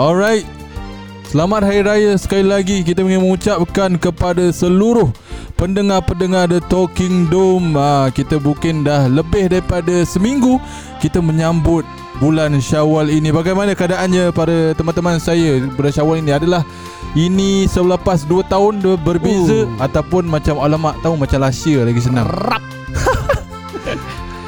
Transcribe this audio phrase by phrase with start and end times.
[0.00, 0.48] Alright.
[1.28, 2.80] Selamat Hari Raya sekali lagi.
[2.80, 5.12] Kita ingin mengucapkan kepada seluruh
[5.60, 7.76] Pendengar-pendengar The Talking Dome.
[7.76, 10.56] Ha, Kita mungkin dah lebih daripada seminggu
[11.04, 11.84] Kita menyambut
[12.16, 13.28] bulan syawal ini.
[13.28, 15.60] Bagaimana keadaannya para teman-teman saya?
[15.76, 16.64] Bulan syawal ini adalah
[17.12, 19.84] Ini selepas 2 tahun dia berbeza uh.
[19.84, 22.24] Ataupun macam alamak tahu macam last year lagi senang.
[22.24, 22.64] Rap.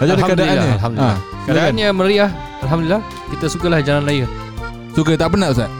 [0.01, 0.71] Macam mana keadaannya?
[0.81, 1.19] Alhamdulillah.
[1.21, 2.31] Ha, Keadaannya meriah.
[2.65, 3.05] Alhamdulillah
[3.37, 4.25] Kita sukalah jalan raya
[4.93, 5.71] Suka tak penat Ustaz?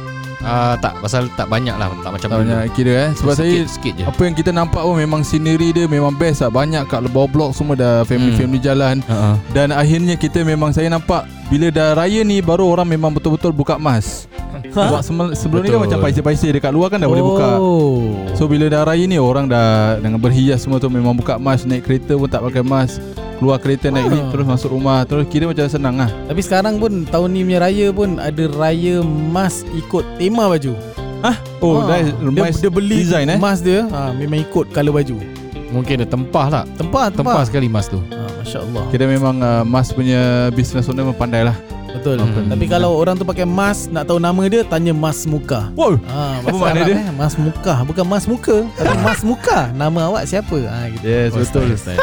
[0.43, 3.63] Uh, tak pasal tak banyak lah tak macam tak banyak kira eh sebab sikit, saya
[3.63, 4.05] sikit je.
[4.11, 7.55] apa yang kita nampak pun memang scenery dia memang best lah banyak kat bawah blok
[7.55, 8.67] semua dah family-family hmm.
[8.67, 9.39] jalan uh-huh.
[9.55, 13.79] dan akhirnya kita memang saya nampak bila dah raya ni baru orang memang betul-betul buka
[13.79, 15.01] mask Ha?
[15.05, 15.73] Sebab sebelum Betul.
[15.73, 17.13] ni kan macam paisi-paisi dekat luar kan dah oh.
[17.13, 17.49] boleh buka.
[17.57, 18.01] Oh.
[18.37, 21.89] So bila dah raya ni orang dah dengan berhias semua tu memang buka mask naik
[21.89, 23.01] kereta pun tak pakai mask
[23.43, 27.03] keluar kereta naik lift terus masuk rumah terus kira macam senang lah tapi sekarang pun
[27.03, 30.79] tahun ni punya raya pun ada raya mas ikut tema baju
[31.23, 31.39] Hah?
[31.63, 32.03] Oh, ha.
[32.03, 33.39] dia, dia beli design eh?
[33.39, 35.23] Mas dia ha, memang ikut color baju.
[35.71, 36.65] Mungkin ada tempah tak?
[36.75, 37.39] Tempah, tempah.
[37.39, 38.03] Tempah sekali mas tu.
[38.11, 38.85] Ha, Masya Allah.
[38.91, 41.55] Kita memang uh, mas punya business owner memang pandai lah.
[41.95, 42.19] Betul.
[42.19, 42.51] Hmm.
[42.51, 45.71] Tapi kalau orang tu pakai mas nak tahu nama dia tanya mas muka.
[45.79, 46.01] Wow.
[46.11, 46.97] Ha, apa makna dia?
[46.99, 47.07] Eh?
[47.15, 49.71] Mas muka, bukan mas muka, tapi mas muka.
[49.71, 50.59] Nama awak siapa?
[50.67, 51.05] Ha gitu.
[51.07, 51.71] Yes, oh, betul.
[51.77, 52.01] Style, style.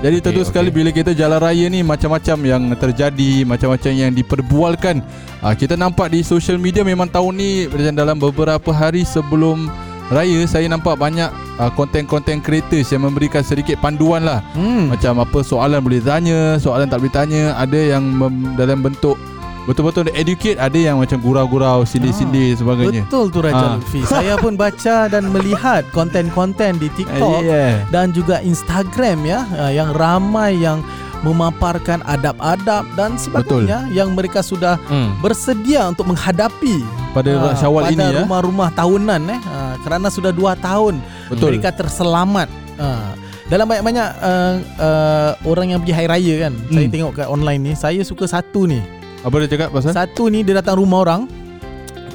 [0.00, 0.76] Jadi tentu okay, sekali okay.
[0.80, 5.04] bila kita jalan raya ni macam-macam yang terjadi, macam-macam yang diperbualkan.
[5.44, 9.68] Ha, kita nampak di social media memang tahun ni dalam beberapa hari sebelum
[10.08, 11.28] raya saya nampak banyak
[11.60, 14.40] uh, content-content creators yang memberikan sedikit panduan lah.
[14.56, 14.88] Hmm.
[14.88, 19.20] Macam apa soalan boleh tanya, soalan tak boleh tanya, ada yang mem- dalam bentuk
[19.68, 23.70] Betul-betul educate Ada yang macam gurau-gurau Sindir-sindir ah, sebagainya Betul tu Raja ah.
[23.76, 27.84] Lutfi Saya pun baca dan melihat Konten-konten di TikTok yeah.
[27.92, 30.80] Dan juga Instagram ya ah, Yang ramai yang
[31.20, 33.96] Memaparkan adab-adab Dan sebagainya Betul.
[33.96, 35.20] Yang mereka sudah hmm.
[35.20, 36.80] Bersedia untuk menghadapi
[37.12, 40.96] Pada uh, syawal pada ini ya Pada rumah-rumah tahunan eh, uh, Kerana sudah dua tahun
[41.28, 41.52] Betul.
[41.60, 42.48] Mereka terselamat
[42.80, 43.12] uh,
[43.50, 46.70] dalam banyak-banyak uh, uh, orang yang pergi hari raya kan hmm.
[46.70, 48.78] Saya tengok kat online ni Saya suka satu ni
[49.20, 49.92] apa dia cakap pasal?
[49.92, 51.28] Satu ni dia datang rumah orang.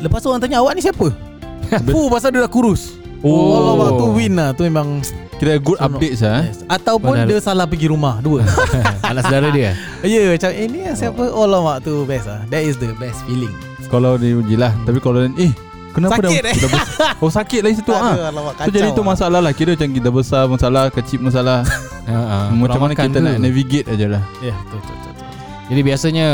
[0.02, 1.08] Lepas tu orang tanya awak ni siapa?
[1.94, 2.98] Fu pasal dia dah kurus.
[3.26, 5.02] Oh, Allah waktu win lah tu memang
[5.42, 6.46] kira good so, update sah.
[6.46, 6.62] Yes.
[6.66, 7.30] Ataupun Padahal.
[7.30, 8.46] dia salah pergi rumah dua.
[9.12, 9.74] Anak saudara dia.
[10.06, 11.24] Ya, yeah, macam eh ni siapa?
[11.30, 12.42] Oh, Allah waktu best ah.
[12.50, 13.54] That is the best feeling.
[13.86, 14.86] Kalau dia jelah, hmm.
[14.90, 15.54] tapi kalau eh
[15.96, 16.58] Kenapa sakit dah, eh?
[16.60, 17.12] dah besar?
[17.24, 18.14] Oh sakit lagi situ ah.
[18.68, 21.64] So jadi tu masalah lah Kira macam kita besar masalah Kecil masalah
[22.04, 23.24] uh, uh, Macam mana kita tu.
[23.24, 25.14] nak navigate aja lah Ya yeah, betul, betul, betul.
[25.72, 26.28] Jadi biasanya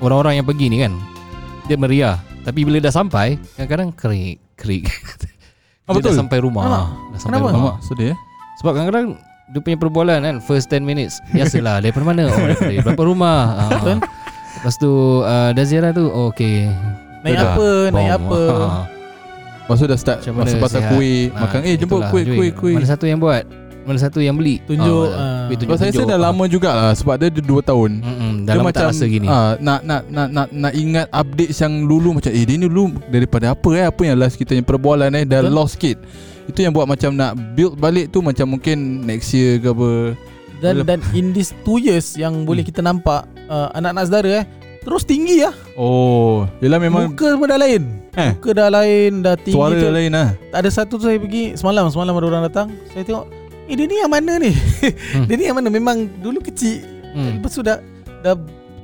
[0.00, 0.92] orang-orang yang pergi ni kan
[1.66, 2.16] dia meriah.
[2.46, 4.86] Tapi bila dah sampai kadang-kadang kerik kerik.
[5.86, 6.66] Ah, betul dah sampai rumah.
[6.66, 6.82] Kenapa?
[7.14, 7.54] dah sampai Kenapa?
[7.54, 7.74] rumah.
[7.78, 8.16] Sedih eh?
[8.58, 9.06] sebab kadang-kadang
[9.54, 11.78] dia punya perbualan kan first 10 minutes biasalah.
[11.78, 12.26] Daripada mana?
[12.26, 13.38] Oh dari berapa rumah?
[13.86, 14.90] Uh, lepas tu
[15.22, 16.66] uh, dah ziarah tu oh, okey.
[17.22, 17.70] Naik apa?
[17.94, 18.40] Naik apa?
[19.62, 22.76] Lepas tu dah start Masa pasal kuih Makan eh jemput kuih kuih kuih.
[22.82, 23.46] Mana satu yang buat
[23.86, 24.58] mana satu yang beli.
[24.66, 27.90] Tunjuk uh, uh, tunjuk, Saya rasa dah lama jugalah Sebab dia 2 tahun.
[28.02, 29.26] Mm-hmm, Dah lama macam, tak rasa gini.
[29.30, 32.98] uh, nak, nak, nak, nak, nak ingat update yang dulu Macam eh dia ni dulu
[33.06, 33.84] Daripada apa eh?
[33.86, 35.24] Apa yang last kita yang perbualan eh?
[35.24, 35.54] Dah Betul?
[35.54, 35.96] lost sikit.
[36.46, 39.90] Itu yang buat macam nak build balik tu Macam mungkin next year ke apa.
[40.58, 42.70] Dan, dan in these 2 years Yang boleh hmm.
[42.74, 44.44] kita nampak uh, Anak-anak saudara eh
[44.86, 47.82] Terus tinggi lah Oh Yelah memang Muka pun dah lain.
[48.14, 48.30] Eh?
[48.38, 51.90] Muka dah lain Dah tinggi Suara dah lain lah Ada satu tu saya pergi Semalam
[51.90, 52.68] Semalam ada orang datang.
[52.94, 55.26] Saya tengok Eh dia ni yang mana ni hmm.
[55.28, 56.82] Dia ni yang mana Memang dulu kecil
[57.12, 57.42] hmm.
[57.42, 57.78] Lepas tu dah
[58.22, 58.34] Dah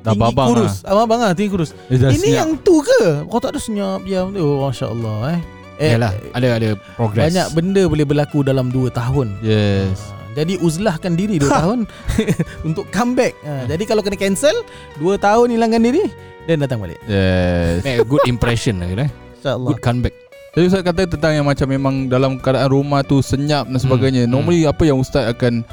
[0.02, 0.82] Dah babang kurus.
[0.82, 2.38] lah Abang-abang lah Tinggi kurus Ini senyap.
[2.42, 5.40] yang tu ke Kau tak ada senyap ya, Oh Masya Allah eh
[5.82, 7.32] Eh, Yalah, ada ada progress.
[7.32, 9.34] Banyak benda boleh berlaku dalam 2 tahun.
[9.42, 9.98] Yes.
[9.98, 11.90] Uh, jadi uzlahkan diri 2 tahun
[12.68, 13.34] untuk comeback.
[13.42, 14.54] Uh, jadi kalau kena cancel
[15.02, 16.06] 2 tahun hilangkan diri
[16.46, 17.02] dan datang balik.
[17.10, 17.82] Yes.
[17.82, 19.10] Make a good impression lah eh.
[19.42, 20.14] Good comeback.
[20.52, 24.28] Jadi Ustaz kata tentang yang macam memang dalam keadaan rumah tu senyap dan sebagainya.
[24.28, 24.36] Hmm.
[24.36, 24.72] Normally hmm.
[24.76, 25.64] apa yang Ustaz akan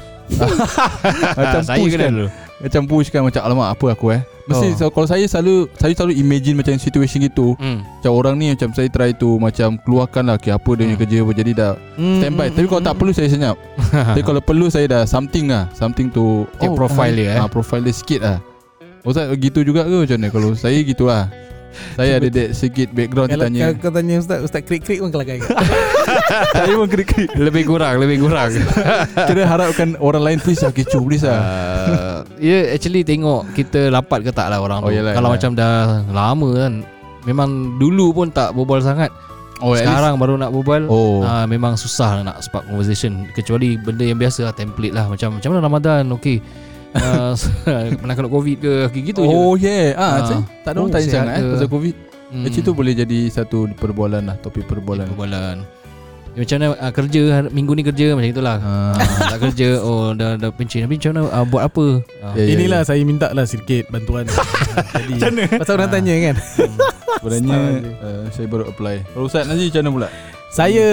[1.36, 2.08] macam saya push kan?
[2.08, 2.28] Dulu.
[2.60, 4.24] Macam push kan macam alamak apa aku eh.
[4.48, 4.76] Mesti oh.
[4.80, 7.52] so, kalau saya selalu saya selalu imagine macam situation gitu.
[7.60, 7.84] Hmm.
[7.84, 10.96] Macam orang ni macam saya try tu macam keluarkan lah okay, apa dia hmm.
[10.96, 12.18] kerja apa jadi dah hmm.
[12.24, 12.46] standby.
[12.48, 12.56] Hmm.
[12.56, 13.56] Tapi kalau tak perlu saya senyap.
[14.16, 17.38] Tapi kalau perlu saya dah something lah, something to oh, profile dia eh.
[17.38, 18.38] Ha, profile dia sikit lah.
[19.04, 21.28] Ustaz gitu juga ke macam ni kalau saya gitulah.
[21.94, 23.60] Saya ada dek sikit background kalau, tanya.
[23.60, 25.50] Kalau kau tanya ustaz, ustaz krik-krik pun kelakar kan.
[26.56, 27.30] Saya pun krik-krik.
[27.34, 28.50] Lebih kurang, lebih kurang.
[29.28, 31.40] Kira harapkan orang lain please lah kecoh please lah.
[31.40, 34.96] Uh, ya yeah, actually tengok kita rapat ke tak lah orang oh, tu.
[34.98, 35.38] Yalah, kalau yalah.
[35.38, 35.76] macam dah
[36.10, 36.72] lama kan.
[37.28, 39.12] Memang dulu pun tak berbual sangat.
[39.60, 41.20] Oh, Sekarang baru nak berbual oh.
[41.20, 45.52] uh, Memang susah nak spark conversation Kecuali benda yang biasa lah Template lah Macam macam
[45.52, 46.40] mana Ramadan Okay
[46.96, 47.32] uh,
[48.00, 50.94] Pernah kena covid ke gitu oh, je Oh yeah ah, uh, Tak ada orang oh,
[50.94, 51.94] tanya sangat eh, Pasal covid
[52.32, 52.44] hmm.
[52.46, 55.80] Actually tu boleh jadi satu perbualan lah Topik perbualan Perbualan
[56.38, 57.20] Ya, macam mana uh, kerja
[57.50, 58.56] minggu ni kerja macam itulah.
[58.62, 58.72] Ha.
[59.34, 61.86] tak kerja oh dah dah pencin tapi macam mana uh, buat apa?
[62.06, 62.34] Uh.
[62.38, 62.86] Ya, ya, Inilah ya.
[62.86, 64.30] saya minta lah sedikit bantuan.
[64.94, 65.44] Jadi macam mana?
[65.58, 65.94] Pasal orang ha.
[65.98, 66.36] tanya kan.
[66.38, 66.76] Hmm.
[67.18, 67.58] Sebenarnya
[67.98, 68.96] uh, saya baru apply.
[69.10, 70.08] Kalau Ustaz nanti macam mana pula?
[70.50, 70.86] Saya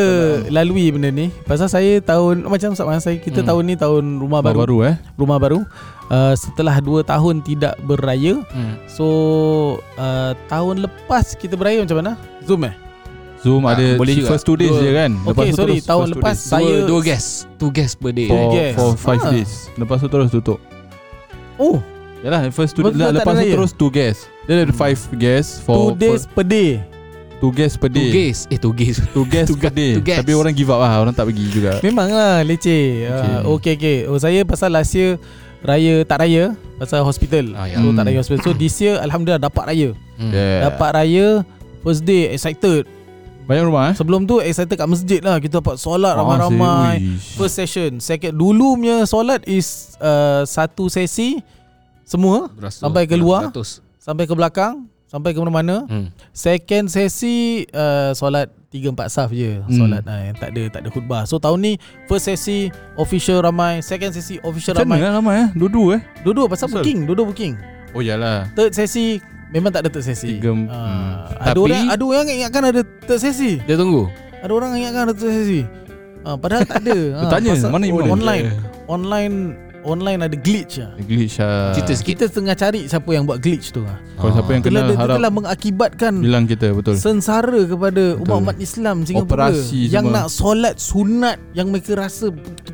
[0.53, 1.33] lalui benda ni.
[1.49, 3.49] Pasal saya tahun Macam sama saya Kita hmm.
[3.49, 4.95] tahun ni tahun rumah baru, baru eh?
[5.17, 5.59] Rumah baru.
[6.13, 8.85] Uh, Setelah 2 tahun tidak beraya hmm.
[8.85, 9.07] So
[9.97, 12.13] uh, Tahun lepas kita beraya macam mana?
[12.45, 12.75] Zoom eh?
[13.41, 15.11] Zoom ah, ada boleh first 2 days je kan.
[15.13, 17.29] Lepas okay sorry terus, Tahun lepas saya Dua, dua guest.
[17.61, 18.29] Two guest per day.
[18.73, 19.29] For, for 5 ah.
[19.29, 19.69] days.
[19.77, 20.57] Lepas tu terus tutup.
[21.61, 21.77] Oh.
[22.25, 23.13] Yalah first 2 days.
[23.13, 24.19] Lepas tu terus 2 guest.
[24.49, 26.96] Dia ada 5 guest For 2 days per day
[27.37, 28.09] Two guests per day.
[28.09, 30.01] Two Eh two guests Two guests per day.
[30.01, 30.97] Tapi orang give up lah.
[30.97, 31.77] Orang tak pergi juga.
[31.85, 33.05] Memang lah leceh.
[33.05, 33.97] Okay uh, okay, okay.
[34.09, 35.21] Oh saya pasal last year
[35.61, 37.53] Raya tak raya Pasal hospital.
[37.57, 37.81] Ah, ya.
[37.81, 37.97] So hmm.
[37.97, 38.41] tak raya hospital.
[38.45, 39.89] So this year Alhamdulillah dapat raya.
[40.17, 40.31] Hmm.
[40.33, 40.65] yeah.
[40.69, 41.27] Dapat raya
[41.85, 42.89] First day excited.
[43.47, 43.95] Banyak rumah eh?
[43.95, 45.37] Sebelum tu excited kat masjid lah.
[45.37, 47.21] Kita dapat solat oh, ramai-ramai.
[47.37, 48.01] First session.
[48.01, 51.39] Second Dulu punya solat is uh, Satu sesi
[52.01, 53.53] Semua Berasa Sampai ke luar
[54.01, 55.87] Sampai ke belakang Sampai ke mana-mana.
[55.87, 56.11] Hmm.
[56.35, 59.63] Second sesi uh, Solat 3-4 saf je.
[59.63, 59.71] Hmm.
[59.71, 61.23] Solat uh, Tak ada tak ada khutbah.
[61.23, 61.73] So tahun ni
[62.11, 62.67] First sesi
[62.99, 64.99] Official ramai Second sesi Official Macam ramai.
[64.99, 65.49] Macam mana ramai eh?
[65.55, 66.01] Dua-dua eh?
[66.27, 66.83] Dua-dua pasal Betul.
[66.83, 67.53] booking Dua-dua booking.
[67.95, 70.43] Oh yalah Third sesi Memang tak ada third sesi.
[70.43, 71.39] Tiga, uh, hmm.
[71.39, 73.51] Ada Tapi, orang Ada orang ingatkan ada third sesi.
[73.63, 74.11] Dia tunggu.
[74.43, 75.61] Ada orang ingatkan ada third sesi.
[76.27, 76.97] Uh, Padahal tak ada.
[77.23, 78.45] Uh, Tanya mana oh, Online.
[78.91, 79.35] Online
[79.87, 80.91] online ada glitch lah.
[80.99, 81.71] Glitch lah.
[81.71, 83.97] Kita, kita tengah cari siapa yang buat glitch tu lah.
[84.19, 85.15] Kalau siapa yang kena harap.
[85.17, 86.13] Telah mengakibatkan.
[86.19, 86.99] Bilang kita betul.
[86.99, 89.49] Sengsara kepada umat-umat Islam Singapura.
[89.49, 90.15] Operasi yang semua.
[90.21, 92.29] nak solat sunat yang mereka rasa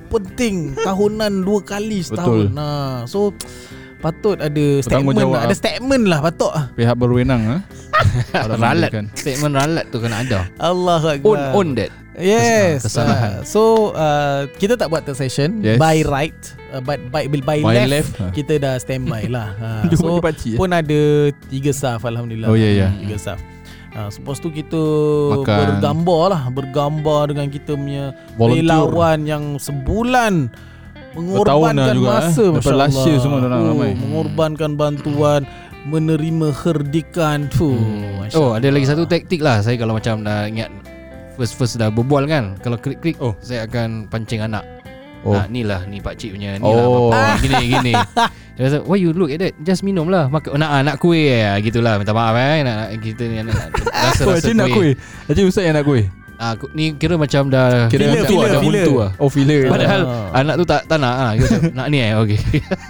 [0.10, 2.50] penting tahunan dua kali setahun.
[2.50, 2.58] Betul.
[2.58, 3.30] Nah, so
[4.04, 5.48] patut ada statement lah.
[5.48, 6.66] Ada statement lah patut lah.
[6.76, 7.58] Pihak berwenang ha?
[8.60, 8.92] ralat.
[9.16, 10.50] Statement ralat tu kena ada.
[10.60, 12.03] Allah Own, own that.
[12.18, 12.86] Yes.
[12.86, 13.42] Kesalahan.
[13.42, 13.62] Uh, so
[13.98, 15.82] uh, kita tak buat third session yes.
[15.82, 16.38] by right
[16.70, 18.32] uh, but by by, by left, left huh.
[18.34, 19.56] kita dah standby lah.
[19.64, 22.52] Uh, so paci, pun ada tiga staff alhamdulillah.
[22.52, 22.82] Oh ya yeah, ya.
[22.82, 22.92] Yeah.
[23.06, 23.40] Tiga staff.
[23.94, 24.82] Uh, Lepas tu kita
[25.38, 25.58] Makan.
[25.78, 28.66] bergambar lah Bergambar dengan kita punya Volunteer.
[28.66, 30.50] Relawan yang sebulan
[31.14, 32.58] Mengorbankan juga, masa eh.
[32.58, 32.90] Masya Allah
[33.22, 33.94] semua uh, ramai.
[33.94, 35.46] Mengorbankan bantuan
[35.86, 37.78] Menerima herdikan tu.
[37.78, 38.34] Hmm.
[38.34, 40.74] Oh ada lagi satu taktik lah Saya kalau macam dah ingat
[41.36, 42.56] first first dah berbual kan?
[42.62, 43.34] Kalau klik klik oh.
[43.40, 44.64] saya akan pancing anak.
[45.24, 45.32] Oh.
[45.32, 47.08] Nah, ni lah ni pak cik punya ni lah oh.
[47.12, 47.94] lah gini gini.
[48.54, 49.54] Dia kata why you look at that?
[49.64, 50.28] Just minum lah.
[50.28, 51.32] Mak- nak nak kuih.
[51.32, 52.62] Ya gitulah minta maaf eh.
[52.62, 54.94] Nak, nak kita ni nak, rasa rasa kuih nak kuih.
[55.32, 58.86] Haji Ustaz yang nak kuih Ah, ni kira macam dah kira filler, filler, ada filler.
[58.90, 59.12] lah.
[59.22, 59.70] Oh filler.
[59.70, 60.40] Padahal ah.
[60.42, 61.32] anak tu tak tak nak ah.
[61.78, 62.18] nak ni eh.
[62.18, 62.40] Okey.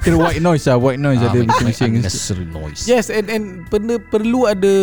[0.04, 1.92] kira white noise lah, white noise ah, ada bising-bising.
[2.00, 2.88] Unnecessary noise.
[2.88, 4.74] Yes, and and perlu perlu ada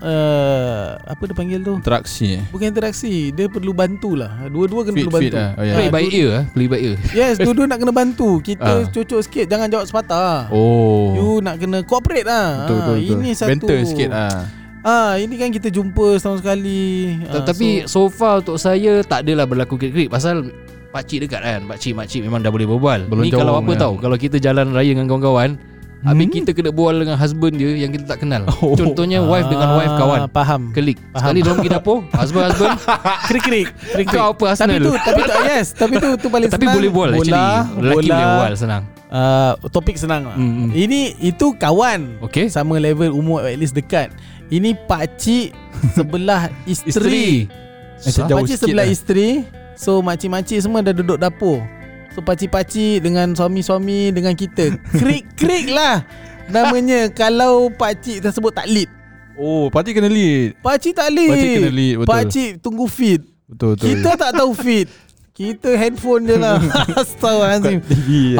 [0.00, 1.76] uh, apa dia panggil tu?
[1.76, 2.40] Interaksi.
[2.40, 2.44] Eh?
[2.48, 4.48] Bukan interaksi, dia perlu bantulah.
[4.48, 5.36] Dua-dua kena fit, perlu bantu.
[5.36, 5.50] Lah.
[5.56, 5.76] Oh, yeah.
[5.76, 6.96] Play by ear ah, play by ear.
[7.12, 8.40] Yes, dua-dua nak kena bantu.
[8.40, 8.88] Kita ah.
[8.88, 10.48] cucuk sikit, jangan jawab sepatah.
[10.50, 11.12] Oh.
[11.14, 12.64] You nak kena cooperate lah.
[12.64, 13.12] Betul, betul, betul.
[13.12, 13.50] Ini satu.
[13.52, 14.65] Banter sikit ah.
[14.86, 17.10] Ah, ini kan kita jumpa setahun sekali.
[17.26, 20.54] Ah, Tapi so, so far untuk saya tak adalah berlaku krik-krik pasal
[20.94, 21.60] pak cik dekat kan.
[21.66, 23.10] Pak cik mak cik memang dah boleh berbual.
[23.10, 23.82] Belum ni kalau apa ya.
[23.82, 26.06] tahu kalau kita jalan raya dengan kawan-kawan hmm?
[26.06, 28.46] Habis kita kena berbual dengan husband dia Yang kita tak kenal.
[28.62, 28.78] Oh.
[28.78, 30.20] Contohnya wife dengan wife ah, kawan.
[30.30, 30.62] Faham.
[30.70, 32.78] Kelik Sekali dia pergi dapur Husband-husband.
[33.26, 33.66] Krik-krik
[34.06, 34.78] Kau apa Arsenal?
[34.78, 35.66] Tapi tu Tapi tu yes.
[35.74, 36.78] Tapi tu tu paling tapi senang.
[36.78, 37.42] Tapi boleh bual bola, actually
[37.82, 38.82] Lelaki boleh bual senang.
[39.10, 40.38] uh, Topik senang lah.
[40.38, 40.68] Mm-hmm.
[40.78, 42.22] Ini Itu kawan.
[42.30, 42.46] Okay.
[42.46, 44.14] Sama level umur At least dekat
[44.50, 45.52] ini pakcik
[45.96, 47.48] sebelah isteri.
[48.02, 48.30] isteri.
[48.30, 48.94] Pakcik sebelah lah.
[48.94, 49.28] isteri.
[49.76, 51.60] So makcik-makcik semua dah duduk dapur.
[52.16, 54.72] So pakcik-pakcik dengan suami-suami dengan kita.
[54.96, 56.06] Krik-krik lah.
[56.48, 58.88] Namanya kalau pakcik tersebut tak lead.
[59.36, 60.56] Oh, pakcik kena lead.
[60.64, 61.28] Pakcik tak lead.
[61.28, 62.08] Pakcik kena lead, betul.
[62.08, 63.20] Pakcik tunggu feed.
[63.44, 63.86] Betul, betul.
[63.92, 64.88] Kita tak tahu feed.
[65.36, 66.56] Kita handphone je lah.
[66.96, 67.84] Astagfirullahaladzim.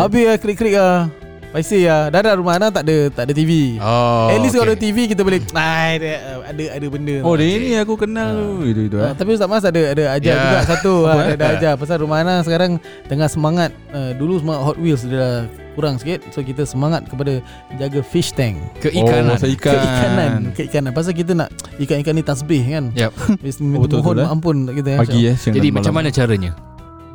[0.01, 1.13] Habis lah krik-krik lah.
[1.57, 2.13] Paisi ya.
[2.13, 3.81] Dah dah rumah anak tak ada tak ada TV.
[3.81, 4.61] Oh, At least okay.
[4.61, 6.13] kalau ada TV kita boleh nah, ada
[6.53, 7.17] ada ada benda.
[7.25, 8.45] Oh, dia ni aku kenal tu.
[8.61, 8.69] Uh.
[8.69, 8.97] Itu itu.
[9.01, 10.45] Uh, tapi Ustaz Mas ada ada ajar yeah.
[10.45, 10.95] juga satu.
[11.09, 12.77] ha, ada, ada ajar pasal rumah anak sekarang
[13.09, 15.37] tengah semangat uh, dulu semangat Hot Wheels dia dah
[15.73, 17.41] kurang sikit so kita semangat kepada
[17.77, 19.77] jaga fish tank keikanan oh, ikan.
[19.77, 23.13] keikanan keikanan pasal kita nak ikan-ikan ni tasbih kan yep.
[23.21, 23.37] oh,
[23.85, 24.81] betul, mohon betul, ampun eh?
[24.81, 26.57] kita pagi ya jadi macam mana caranya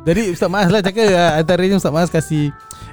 [0.02, 1.06] jadi Ustaz Mas lah cakap
[1.38, 2.50] antaranya Ustaz Mas kasih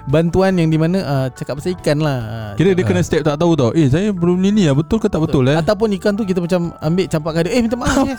[0.10, 2.20] bantuan yang di mana uh, cakap pasal ikan lah.
[2.22, 3.70] Uh, Kira dia kena step tak tahu tau.
[3.78, 4.78] Eh saya belum ni ni lah.
[4.78, 5.62] Betul ke tak betul, betul eh?
[5.62, 7.52] Ataupun ikan tu kita macam ambil campakkan dia.
[7.58, 8.18] Eh minta maaf ya.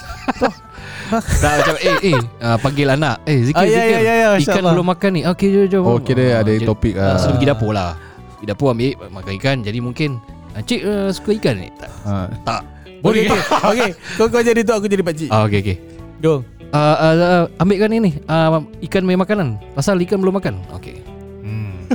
[1.42, 3.16] tak macam eh eh uh, panggil anak.
[3.26, 3.94] Eh zikir ah, ya, zikir.
[3.94, 5.22] Ya, ya, ya, ikan belum makan ni.
[5.26, 5.82] Okey jom jom.
[5.86, 7.14] Oh kira uh, ada jadi, topik ah.
[7.14, 7.90] Uh, sudah pergi dapur lah.
[8.38, 9.56] Pergi dapur ambil makan ikan.
[9.66, 10.10] Jadi mungkin
[10.50, 11.68] Cik uh, suka ikan ni?
[11.78, 11.90] Tak.
[12.02, 12.26] Uh.
[12.42, 12.62] tak.
[13.00, 13.40] Boleh okay.
[13.72, 13.90] okay.
[14.20, 15.76] Kau, kau jadi tu Aku jadi pakcik ah, Okay okay
[16.20, 18.16] Go uh, uh, Ambilkan ini.
[18.26, 19.58] Uh, Ikan main makanan.
[19.74, 20.58] Pasal ikan belum makan.
[20.80, 21.02] Okay
[21.44, 21.90] hmm.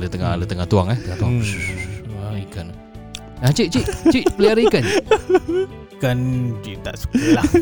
[0.00, 0.98] Dia tengah Dia tengah tuang eh.
[0.98, 1.32] Tengah tuang.
[1.38, 2.22] Hmm.
[2.22, 2.66] ah, Ikan.
[3.42, 4.84] Ah, Cik cik Cik pelihara ikan.
[5.98, 6.18] Ikan
[6.62, 7.46] Cik tak suka lah.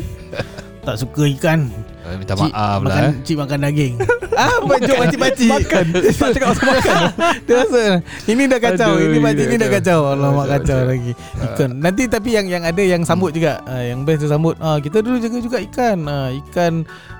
[0.83, 1.71] Tak suka ikan
[2.03, 3.13] Eh, minta cik, maaf lah makan, eh.
[3.23, 3.95] Cik makan daging.
[4.33, 5.85] Ah, Bajok pakcik-pakcik Makan.
[6.19, 7.01] Tak cakap pasal makan.
[7.45, 7.81] Dia rasa
[8.25, 9.99] Ini dah kacau Aduh, Ini pakcik ni dah kacau.
[10.09, 11.11] Allah mak kacau lagi.
[11.37, 11.69] Ikan.
[11.77, 13.61] Nanti tapi yang yang ada yang sambut juga.
[13.69, 14.55] Uh, Yang best dia sambut.
[14.57, 15.97] Uh, Kita dulu jaga juga ikan.
[16.09, 16.73] Uh, Ikan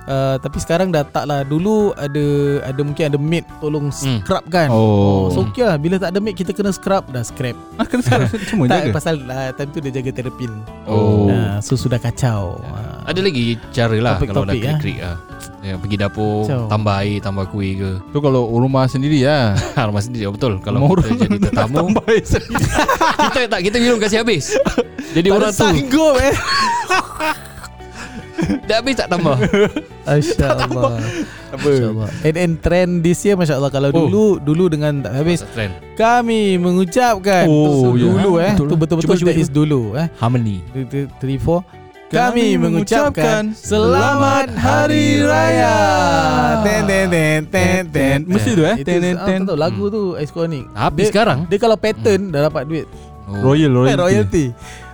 [0.09, 1.45] uh, Tapi sekarang dah tak lah.
[1.45, 2.25] Dulu ada
[2.65, 4.25] Ada mungkin ada maid Tolong hmm.
[4.25, 4.69] scrub kan.
[4.73, 5.29] Oh.
[5.29, 5.77] oh so okay lah.
[5.77, 7.53] Bila tak ada maid Kita kena scrub Dah scrap.
[7.77, 8.25] Ah, Kena scrub.
[8.49, 8.89] Cuma jaga?
[8.89, 10.51] Pasal uh, time tu dia jaga terapin
[10.89, 11.29] Oh.
[11.29, 12.57] Uh, So sudah kacau.
[12.57, 15.17] Uh, Ada lagi cara lah Kalau nak krik-krik lah
[15.63, 16.67] Ya, pergi dapur Ciao.
[16.67, 17.91] tambah air tambah kuih ke.
[18.11, 19.55] Tu kalau rumah sendiri ya
[19.87, 20.59] rumah sendiri betul.
[20.59, 22.63] Kalau rumah kita jadi tetamu tambah air sendiri.
[23.31, 24.59] kita tak kita minum kasih habis.
[25.15, 25.63] Jadi tak orang tu.
[25.63, 26.35] sanggup eh.
[28.67, 29.39] Dah habis tak tambah?
[30.03, 30.99] Masya Allah
[31.55, 31.71] Apa?
[32.27, 34.03] And, and trend this year Masya Allah Kalau oh.
[34.03, 35.71] dulu Dulu dengan tak habis trend.
[35.95, 38.51] Kami mengucapkan oh, Dulu ya.
[38.51, 38.53] eh.
[38.59, 40.11] Betul-betul That is dulu eh.
[40.19, 40.59] Harmony.
[40.75, 41.82] 3, 4
[42.13, 45.75] kami mengucapkan selamat hari raya.
[46.61, 48.17] Ten ten ten ten ten.
[48.29, 48.77] Mesti tu eh.
[48.85, 49.39] Ten ten ten.
[49.57, 50.69] Lagu tu iconic.
[50.77, 51.49] Habis sekarang.
[51.49, 52.87] Dia kalau pattern dah dapat duit.
[53.41, 53.97] Royal royalty.
[53.97, 54.45] royalty.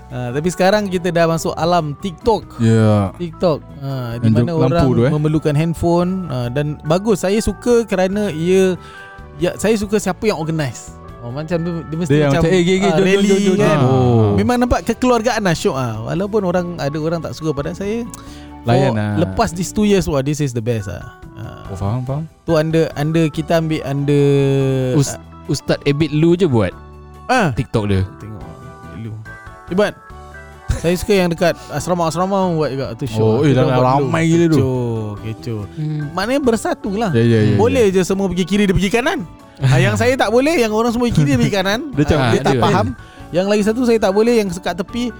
[0.09, 2.57] Uh, tapi sekarang kita dah masuk alam TikTok.
[2.57, 2.73] Ya.
[2.73, 3.03] Yeah.
[3.19, 3.59] TikTok.
[3.77, 5.11] Uh, di mana orang tu, eh?
[5.13, 8.73] memerlukan handphone uh, dan bagus saya suka kerana ia
[9.37, 10.98] ya saya suka siapa yang organize.
[11.19, 13.77] Oh macam dia, dia mesti dia macam, macam eh, gigi, uh, rally jom, jom, kan.
[13.83, 14.27] Oh.
[14.39, 15.93] Memang nampak kekeluargaan lah syok ah.
[16.07, 18.07] Walaupun orang ada orang tak suka pada saya.
[18.63, 19.19] Layan lah.
[19.19, 21.19] Lepas this 2 years wah this is the best ah.
[21.69, 22.23] Oh faham faham.
[22.47, 24.19] Tu anda anda kita ambil anda
[24.95, 25.19] Ust,
[25.51, 26.71] Ustaz Ebit Lu je buat.
[27.27, 27.51] Ah.
[27.53, 28.01] TikTok dia.
[28.17, 28.43] Tengok
[29.03, 29.11] Lu.
[29.69, 30.08] Ibat.
[30.79, 33.43] Saya suka yang dekat asrama-asrama buat juga tu show.
[33.43, 34.57] Oh, eh, dah ramai gila tu.
[34.57, 35.61] Kecoh, kecoh.
[35.75, 36.07] Hmm.
[36.15, 37.11] Maknanya bersatu lah.
[37.11, 37.99] Yeah, yeah, yeah, Boleh yeah.
[37.99, 39.27] je semua pergi kiri dia pergi kanan
[39.63, 42.55] ha, Yang saya tak boleh Yang orang semua kiri pergi kanan Dia, macam, dia tak
[42.59, 42.85] faham
[43.35, 45.11] Yang lagi satu saya tak boleh Yang sekat tepi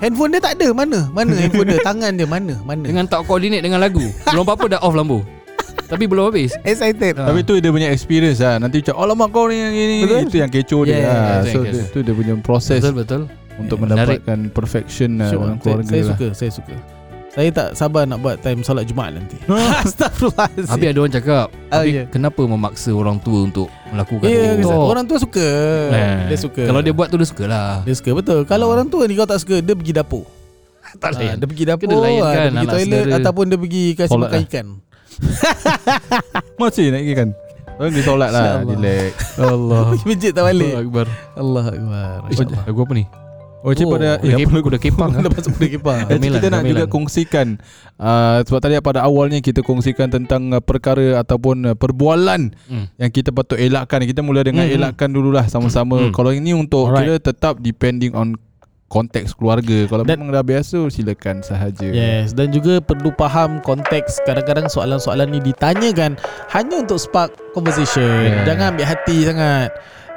[0.00, 3.60] Handphone dia tak ada Mana Mana handphone dia Tangan dia mana Mana Dengan tak koordinat
[3.62, 5.20] dengan lagu Belum apa-apa dah off lampu
[5.84, 7.28] tapi belum habis Excited ha.
[7.28, 10.20] Tapi tu dia punya experience lah Nanti macam Alamak kau ni yang ini betul?
[10.32, 11.42] Itu yang kecoh yeah, dia yeah, lah.
[11.44, 13.28] So itu dia punya proses Betul-betul
[13.60, 16.76] Untuk mendapatkan perfection lah Dalam keluarga Saya suka Saya suka
[17.34, 19.34] saya tak sabar nak buat time solat Jumaat nanti.
[19.82, 20.70] Astagfirullahaladzim.
[20.70, 22.06] Habis ada orang cakap, oh, yeah.
[22.06, 24.70] kenapa memaksa orang tua untuk melakukan yeah, itu?
[24.70, 25.46] Orang tua suka.
[25.90, 26.62] Nah, dia suka.
[26.62, 27.82] Kalau dia buat tu dia suka lah.
[27.82, 28.46] Dia suka betul.
[28.46, 30.22] Kalau orang tua ni kau tak suka, dia pergi dapur.
[31.02, 31.34] tak layan.
[31.34, 33.18] Ha, dia pergi dapur, dia, ha, dia pergi toilet sedara.
[33.18, 34.46] ataupun dia pergi kasih makan lah.
[34.46, 34.66] ikan.
[36.62, 37.28] Masih nak ikan.
[37.74, 42.18] Pergi solat lah Relax Allah Pergi masjid tak balik Allah Akbar Allah Akbar
[42.70, 43.04] Lagu apa ni
[43.64, 46.68] Oh, oh, pada kuda, kuda kepang Lepas kuda kepang Gamelan, Kita nak gamelan.
[46.68, 47.56] juga kongsikan
[47.96, 53.00] uh, Sebab tadi pada awalnya Kita kongsikan tentang uh, Perkara Ataupun uh, perbualan hmm.
[53.00, 54.76] Yang kita patut elakkan Kita mula dengan hmm.
[54.76, 56.12] elakkan dululah Sama-sama hmm.
[56.12, 57.08] Kalau ini untuk Alright.
[57.08, 58.36] Kita tetap depending on
[58.92, 64.28] Konteks keluarga Kalau dan, memang dah biasa Silakan sahaja Yes Dan juga perlu faham Konteks
[64.28, 66.20] Kadang-kadang soalan-soalan ni Ditanyakan
[66.52, 68.44] Hanya untuk spark conversation yeah.
[68.44, 69.72] Jangan ambil hati sangat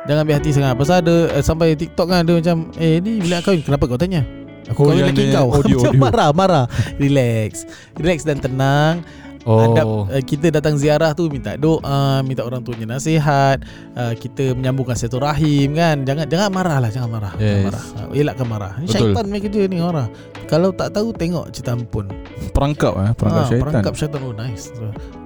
[0.08, 3.44] Jangan ambil hati sangat Pasal ada uh, Sampai TikTok kan Ada macam Eh ni bila
[3.44, 4.24] kau Kenapa kau tanya
[4.72, 6.00] Aku oh, kahwin lagi kau audio, audio.
[6.00, 6.66] Marah marah
[7.00, 7.68] Relax
[8.00, 9.04] Relax dan tenang
[9.48, 9.64] Oh.
[9.64, 13.64] Adab, uh, kita datang ziarah tu minta doa, minta orang tuanya nasihat,
[13.96, 16.04] uh, kita menyambungkan satu rahim kan.
[16.04, 17.34] Jangan jangan marah lah, jangan marah.
[17.40, 17.48] Yes.
[17.48, 17.84] Jangan marah.
[17.96, 18.72] Uh, elakkan marah.
[18.76, 20.12] Ini syaitan main kerja ni marah.
[20.52, 22.12] Kalau tak tahu tengok cerita ampun.
[22.52, 23.64] Perangkap eh, perangkap ha, syaitan.
[23.64, 24.68] Perangkap syaitan oh nice.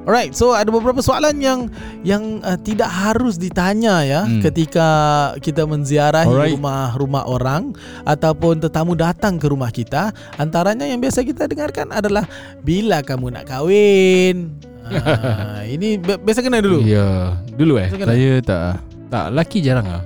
[0.01, 1.70] Alright, so ada beberapa soalan yang
[2.01, 4.41] yang uh, tidak harus ditanya ya hmm.
[4.41, 4.88] ketika
[5.38, 10.10] kita menziarahi rumah-rumah orang ataupun tetamu datang ke rumah kita.
[10.41, 12.25] Antaranya yang biasa kita dengarkan adalah
[12.65, 14.58] bila kamu nak kahwin.
[14.89, 16.81] uh, ini biasa kena dulu.
[16.81, 17.93] Ya, dulu eh.
[17.93, 18.81] Saya tak
[19.13, 20.03] tak laki jarang ah.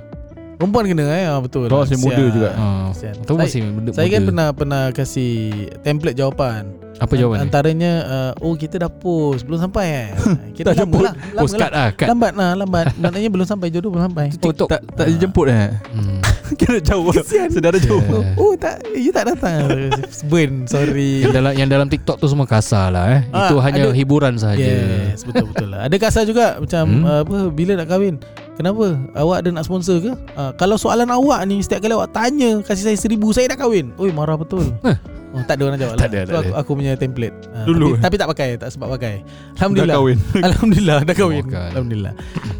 [0.60, 1.72] Perempuan kena eh ah, betul.
[1.72, 2.50] Kau masih muda juga.
[2.52, 2.92] Ha.
[3.24, 3.96] Tahu masih muda.
[3.96, 6.85] Saya kan pernah pernah kasih template jawapan.
[6.96, 10.08] Apa jawapan Antaranya uh, Oh kita dah post Belum sampai eh.
[10.56, 11.04] Kita dah jemput.
[11.04, 12.06] lah, Postcard lah, lah.
[12.08, 12.84] Lambat lah Lambat.
[12.96, 14.32] Maknanya belum sampai Jodoh belum sampai.
[14.40, 15.68] Oh tak, tak, tak dijemput eh?
[15.92, 16.20] Hmm.
[16.60, 17.12] Kira jauh.
[17.52, 18.00] Sedara jauh.
[18.00, 18.40] Yeah.
[18.40, 19.68] Oh tak You tak datang.
[20.32, 21.28] Ben Sorry.
[21.28, 23.20] Yang dalam, yang dalam TikTok tu semua kasar lah eh.
[23.36, 24.64] Ah, Itu hanya ada, hiburan sahaja.
[24.64, 25.84] Yes Betul-betul lah.
[25.84, 27.04] Ada kasar juga Macam hmm?
[27.04, 28.16] uh, apa Bila nak kahwin
[28.56, 28.96] Kenapa?
[29.12, 30.12] Awak ada nak sponsor ke?
[30.32, 33.92] Uh, kalau soalan awak ni Setiap kali awak tanya Kasih saya seribu Saya dah kahwin
[34.00, 34.72] Oi marah betul
[35.36, 36.08] Oh, tak ada orang jawab tak lah.
[36.08, 37.36] Ada, so, aku, aku punya template.
[37.52, 38.00] Uh, Dulu.
[38.00, 39.20] Tapi, tapi tak pakai, tak sebab pakai.
[39.60, 39.92] Alhamdulillah.
[39.92, 40.18] Dah kahwin.
[40.48, 41.44] Alhamdulillah dah kahwin.
[41.52, 42.12] Alhamdulillah.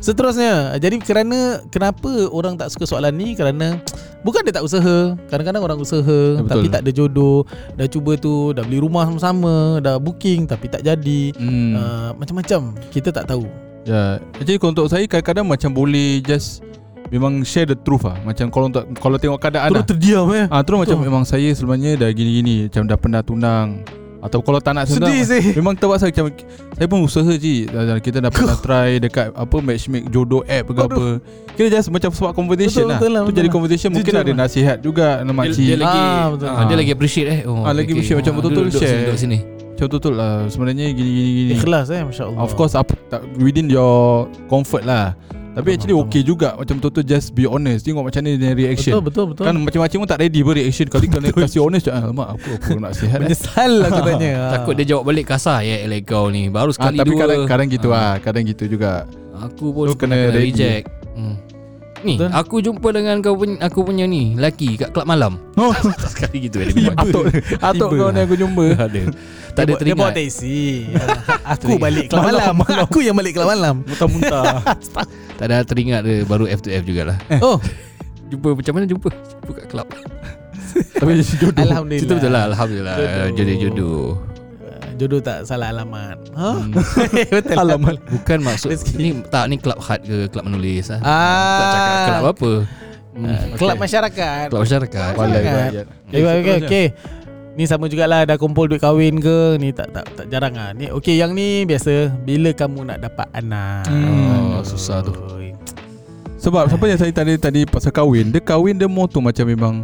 [0.04, 3.32] Seterusnya, jadi kerana kenapa orang tak suka soalan ni?
[3.32, 3.80] Kerana
[4.24, 7.46] Bukan dia tak usaha Kadang-kadang orang usaha ya, Tapi tak ada jodoh
[7.78, 11.70] Dah cuba tu Dah beli rumah sama-sama Dah booking Tapi tak jadi hmm.
[11.78, 13.46] uh, Macam-macam Kita tak tahu
[13.86, 16.66] Ya Jadi untuk saya Kadang-kadang macam boleh Just
[17.14, 19.88] Memang share the truth lah Macam kalau untuk, kalau tengok keadaan Terus lah.
[19.88, 24.42] terdiam eh ah, Terus macam memang saya sebenarnya Dah gini-gini Macam dah pernah tunang atau
[24.42, 26.34] kalau tak nak Sedih sih Memang terpaksa macam
[26.74, 27.68] Saya pun usaha je
[28.02, 31.06] Kita dah pernah try Dekat apa Matchmake jodoh app ke apa
[31.54, 32.98] Kita just macam Sebab competition lah.
[32.98, 34.38] betul, lah Betul lah Itu jadi competition Mungkin ada lah.
[34.42, 36.48] nasihat juga Nama dia, dia lagi ah, betul.
[36.50, 36.64] Ah.
[36.66, 37.94] Dia lagi appreciate eh oh, ah, Lagi okay.
[37.94, 39.38] appreciate Macam ah, betul-betul share Duduk sini
[39.76, 40.34] macam betul-betul lah.
[40.48, 42.40] Sebenarnya gini-gini Ikhlas eh Masya Allah.
[42.40, 42.96] Of course apa,
[43.36, 45.12] Within your comfort lah.
[45.56, 47.84] Tapi actually okay juga Macam betul-betul just be honest.
[47.84, 48.96] Tengok macam mana dia reaction.
[48.96, 49.44] Betul betul betul.
[49.44, 50.86] Kan macam-macam pun tak ready pun reaction.
[50.88, 54.32] Kali kena kasih honest ah, Mak aku, aku nak sihat Menyesal lah katanya.
[54.56, 57.20] Takut dia jawab balik kasar Ya elek kau ni Baru sekali ah, tapi dua.
[57.20, 57.92] Tapi kadang, kadang gitu ah.
[57.92, 58.92] lah Kadang gitu juga.
[59.36, 60.88] Aku pun so, kena, kena reject.
[61.12, 61.36] Hmm.
[62.06, 62.30] Ni Betul?
[62.30, 65.32] aku jumpa dengan kau punya aku punya ni laki kat kelab malam.
[65.56, 65.72] Oh,
[66.06, 67.00] sekali gitu dia buat.
[67.00, 67.24] Atuk
[67.58, 68.64] atuk kau ni aku jumpa.
[68.86, 69.02] Ada.
[69.56, 69.88] Tak ada teringat.
[69.88, 70.60] Dia bawa taxi.
[71.42, 72.54] aku balik kelab malam.
[72.86, 73.74] Aku yang balik kelab malam.
[73.82, 74.44] Muntah-muntah.
[75.40, 77.16] tak ada teringat dia baru F2F jugalah.
[77.42, 77.58] Oh.
[78.28, 79.08] jumpa macam mana jumpa?
[79.10, 79.88] Jumpa kat kelab.
[80.76, 81.56] Tapi jodoh.
[81.56, 82.00] Alhamdulillah.
[82.04, 82.96] Cerita betul lah Alhamdulillah.
[83.32, 84.35] Jodoh-jodoh
[84.96, 86.16] jodoh tak salah alamat.
[86.34, 86.50] Ha?
[86.56, 86.72] Hmm.
[87.36, 87.96] Betul alamat.
[88.08, 91.00] Bukan maksud ni tak ni club hard ke club menulis ah.
[91.04, 91.58] ah.
[91.60, 92.52] Tak cakap club apa.
[93.16, 93.24] Hmm.
[93.24, 94.46] Uh, kelab masyarakat.
[94.52, 95.10] Kelab masyarakat.
[95.16, 95.70] masyarakat.
[96.12, 96.86] Okay, okay, okay, okay.
[97.56, 100.76] Ni sama jugalah dah kumpul duit kahwin ke Ni tak tak tak jarang ah.
[100.76, 103.88] Ni okey yang ni biasa bila kamu nak dapat anak.
[103.88, 104.60] Hmm.
[104.60, 105.12] Oh, susah tu.
[106.36, 109.74] Sebab siapa yang saya tadi tadi pasal kahwin, dia kahwin dia mau tu macam memang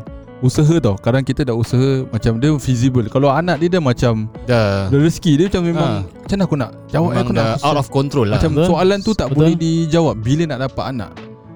[0.43, 4.91] usaha tau Kadang kita dah usaha Macam dia feasible Kalau anak dia dia macam Dah
[4.91, 6.05] Dia rezeki dia macam memang ha.
[6.05, 8.69] Macam mana aku nak Jawab memang aku nak Out of control lah Macam Betul.
[8.69, 9.39] soalan tu tak Betul.
[9.39, 11.11] boleh dijawab Bila nak dapat anak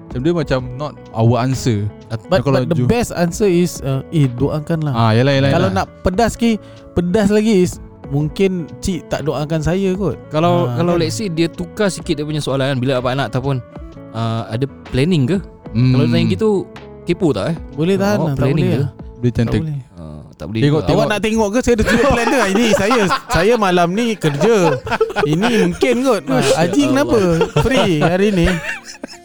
[0.07, 1.77] Macam dia macam Not our answer
[2.31, 5.69] But, kalau but the best answer is uh, Eh doakan lah ah, yalah, yalah, Kalau
[5.69, 5.83] yalah.
[5.83, 6.55] nak pedas ki
[6.95, 11.03] Pedas lagi is Mungkin cik tak doakan saya kot Kalau ha, kalau kan?
[11.03, 13.59] let's say Dia tukar sikit dia punya soalan Bila dapat anak ataupun
[14.15, 14.63] uh, Ada
[14.95, 15.37] planning ke
[15.75, 15.91] hmm.
[15.91, 16.49] Kalau tanya gitu
[17.07, 17.57] Kepo tak eh?
[17.79, 18.91] Boleh tahan oh, lah Tak boleh lah.
[19.17, 19.61] Boleh cantik.
[19.63, 19.79] Tak boleh.
[19.95, 20.61] Uh, tak boleh.
[20.61, 20.99] Tengok, tengok.
[20.99, 21.59] Awak nak tengok ke?
[21.63, 22.45] Saya ada tujuh plan dia.
[22.51, 24.55] Ini saya Saya malam ni kerja.
[25.23, 26.23] Ini mungkin kot.
[26.27, 27.19] Haji kenapa?
[27.63, 28.47] Free hari ni.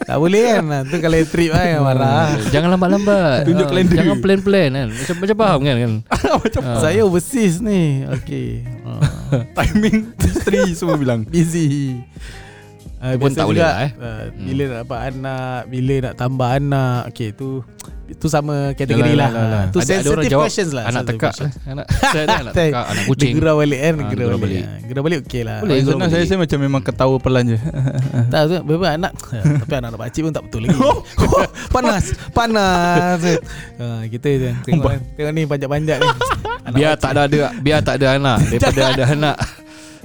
[0.03, 0.87] Tak boleh kan?
[0.87, 2.27] Tu kalau trip kan Marah.
[2.55, 3.42] Jangan lambat-lambat.
[3.51, 3.97] Tunjuk kalender.
[3.99, 4.88] Jangan plan-plan kan?
[4.95, 5.92] Macam, macam faham kan, kan?
[6.47, 6.81] macam uh.
[6.83, 8.07] Saya overseas ni.
[8.23, 9.03] Okay uh.
[9.59, 11.27] Timing Isteri semua bilang.
[11.27, 11.99] Busy
[13.02, 13.90] Uh, pun tak boleh lah eh.
[13.98, 14.70] Uh, bila hmm.
[14.70, 17.00] nak dapat anak, bila nak tambah anak.
[17.10, 17.66] Okay, tu
[18.12, 19.30] itu sama kategori lah.
[19.32, 19.62] lah, lah.
[19.72, 20.84] Tu sensitive ada questions lah.
[20.86, 21.32] Anak tekak.
[21.64, 23.34] Anak saya ada anak tekak, anak kucing.
[23.40, 24.64] Gerah balik kan, ha, gerah, balik.
[24.84, 25.58] Gerah balik okey lah.
[25.64, 27.58] Boleh, senang saya saya macam memang ketawa pelan je.
[28.32, 29.12] tak, tu berapa anak.
[29.64, 30.78] Tapi anak anak pak pun tak betul lagi.
[31.72, 32.04] panas,
[32.36, 33.20] panas.
[33.80, 36.10] Ha, kita je tengok, tengok ni panjat-panjat ni.
[36.76, 39.36] Biar tak ada biar tak ada anak daripada ada anak.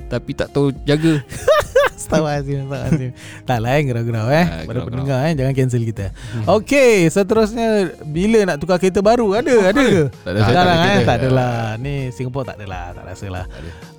[0.08, 1.20] Tapi tak tahu jaga.
[1.98, 3.12] Astagfirullahaladzim Astagfirullahaladzim
[3.44, 4.46] Tak lah eh Gerau-gerau eh.
[4.48, 6.06] Uh, Pada pendengar eh Jangan cancel kita.
[6.14, 6.46] Hmm.
[6.62, 7.68] Okay Seterusnya
[8.06, 9.36] Bila nak tukar kereta baru?
[9.36, 10.04] Ada oh, Ada ke?
[10.24, 13.26] Tak ada Tak ada eh Tak ada lah Ni Singapore tak ada lah Tak rasa
[13.28, 13.46] lah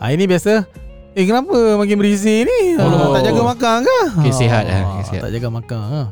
[0.00, 0.64] ah, Ini biasa.
[1.18, 2.60] Eh kenapa Makin berisi ni?
[2.80, 3.12] Oh.
[3.12, 4.82] Tak jaga makan ke Okay sihat eh.
[5.04, 6.02] Okay, Tak jaga makan ha.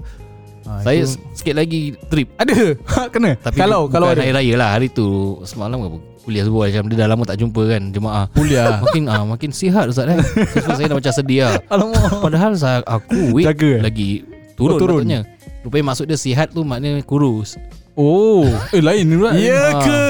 [0.66, 1.14] Ha, saya itu...
[1.30, 2.28] sikit lagi trip.
[2.34, 2.74] Ada.
[3.14, 3.38] Kena.
[3.38, 4.18] Tapi kalau kalau ada.
[4.18, 4.70] hari raya lah.
[4.74, 5.88] Hari tu Semalam ke
[6.26, 8.78] kuliah sebuah macam dia dah lama tak jumpa kan jemaah kuliah.
[8.82, 10.18] Makin ah makin sihat ustaz eh.
[10.58, 11.46] So, saya dah macam sedia.
[11.72, 12.18] Alamak.
[12.18, 13.86] Padahal saya aku weight Jaga.
[13.86, 14.26] lagi
[14.58, 15.00] turun, oh, turun.
[15.06, 15.22] katanya
[15.62, 17.54] rupanya maksud dia sihat tu maknanya kurus.
[17.94, 18.50] Oh.
[18.74, 19.38] Eh lain pula.
[19.38, 19.82] Ya ah.
[19.86, 20.04] ke?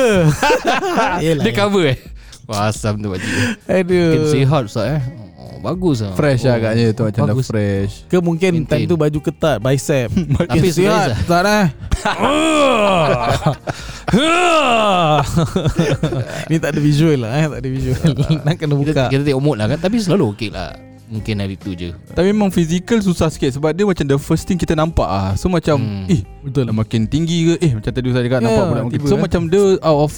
[1.44, 1.98] Dia cover eh?
[2.46, 4.10] Wah, asam tu pakcik Aduh.
[4.16, 5.25] Makin sihat Ustaz eh
[5.66, 6.14] Bagus lah.
[6.14, 6.58] Fresh lah oh.
[6.62, 8.06] agaknya tu Macam dah fresh.
[8.06, 8.86] Ke mungkin Maintain.
[8.86, 10.14] Time tu baju ketat Bicep.
[10.54, 11.74] Tapi sihat Tak lah
[16.46, 17.50] Ni tak ada visual lah eh.
[17.50, 18.14] Tak ada visual.
[18.46, 18.94] Nak kena buka.
[18.94, 19.82] Kita, kita tengok mood lah kan.
[19.82, 20.70] Tapi selalu okey lah.
[21.10, 21.90] Mungkin hari tu je.
[22.14, 25.34] Tapi memang physical susah sikit Sebab dia macam the first thing kita nampak ah.
[25.34, 26.06] So macam hmm.
[26.10, 26.74] Eh betul lah.
[26.74, 27.54] makin tinggi ke?
[27.62, 29.20] Eh macam tadi Ustaz cakap yeah, Nampak pun makin So eh.
[29.22, 30.14] macam dia out of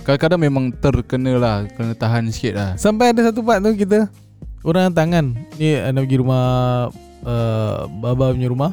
[0.00, 1.68] Kadang-kadang memang terkena lah.
[1.68, 2.72] Kena tahan sikit lah.
[2.80, 4.08] Sampai ada satu part tu kita
[4.60, 5.32] Orang tangan.
[5.56, 6.44] Ni nak pergi rumah
[7.24, 8.72] uh, Baba punya rumah.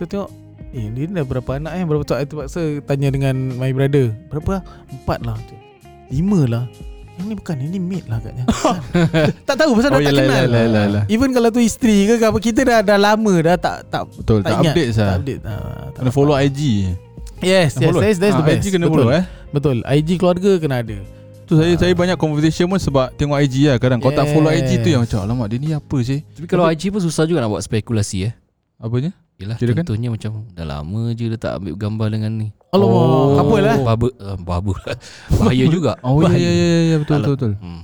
[0.00, 0.32] Tu tengok
[0.70, 1.82] Eh dia dah berapa anak eh?
[1.82, 2.14] Berapa tu?
[2.14, 4.14] Saya terpaksa tanya dengan my brother.
[4.30, 4.62] Berapa?
[4.88, 5.36] Empat lah.
[6.08, 6.64] Lima lah.
[7.20, 8.48] Ini bukan Ini mate lah katnya
[9.48, 10.40] Tak tahu pasal oh, dah tak kenal.
[10.40, 11.04] yalah, yalah, yalah.
[11.12, 14.48] Even kalau tu isteri ke apa Kita dah dah lama Dah tak tak Betul tak,
[14.48, 15.04] tak ingat, update sah.
[15.04, 15.40] Tak update.
[15.44, 15.54] Ha,
[16.00, 16.60] Kena follow IG
[17.44, 18.64] Yes Yes yes That's ha, the best.
[18.64, 19.04] IG kena Betul.
[19.04, 19.24] follow eh?
[19.52, 19.76] Betul.
[19.84, 21.19] IG keluarga kena ada
[21.50, 21.80] Tu saya ha.
[21.82, 23.98] saya banyak conversation pun sebab tengok IG lah kadang.
[23.98, 26.22] Kau tak follow IG tu yang macam alamak dia ni apa sih?
[26.22, 28.32] Tapi kalau IG pun susah juga nak buat spekulasi eh.
[28.78, 29.10] Apanya?
[29.34, 30.14] Yelah Kira contohnya kan?
[30.14, 33.34] macam Dah lama je dia tak ambil gambar dengan ni Alamak, oh.
[33.34, 33.76] kabul lah.
[33.82, 34.78] Babul, uh, babul.
[35.42, 35.98] Bahaya juga.
[36.06, 37.52] Oh ya ya ya ya betul betul betul.
[37.58, 37.82] Hmm.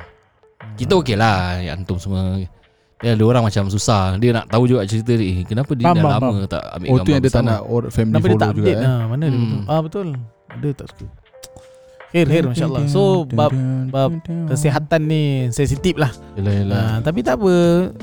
[0.78, 2.38] Kita okey lah antum semua.
[3.02, 4.14] Ya, ada orang macam susah.
[4.22, 5.42] Dia nak tahu juga cerita ni.
[5.42, 6.46] Kenapa dia bam, dah bam, lama bam.
[6.46, 7.02] tak ambil oh, gambar.
[7.02, 8.46] Oh tu yang dia tak nak family Kenapa follow juga.
[8.62, 8.86] Update, eh.
[8.86, 9.32] Nah, mana hmm.
[9.34, 9.60] dia betul.
[9.66, 10.06] Ah betul.
[10.54, 11.25] Ada tak suka.
[12.16, 12.82] Khair, khair masya-Allah.
[12.88, 13.52] So bab
[13.92, 14.16] bab
[14.48, 16.08] kesihatan ni sensitif lah.
[16.40, 16.80] Yalah yalah.
[16.80, 17.54] Uh, tapi tak apa.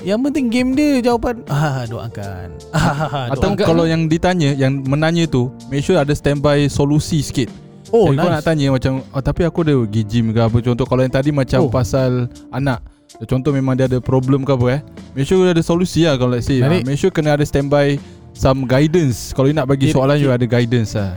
[0.05, 2.47] Yang penting game dia jawapan ah doakan.
[2.69, 3.65] Ah, Atau doakan.
[3.65, 7.49] kalau yang ditanya yang menanya tu, make sure ada standby solusi sikit.
[7.93, 8.25] Oh, Jadi nice.
[8.25, 11.13] kau nak tanya macam oh, tapi aku ada pergi gym ke apa contoh kalau yang
[11.13, 11.69] tadi macam oh.
[11.69, 12.81] pasal anak
[13.29, 14.81] Contoh memang dia ada problem ke apa eh
[15.13, 18.01] Make sure ada solusi lah Kalau let's say uh, Make sure kena ada standby
[18.33, 21.13] Some guidance Kalau you nak bagi soalan You ada guidance lah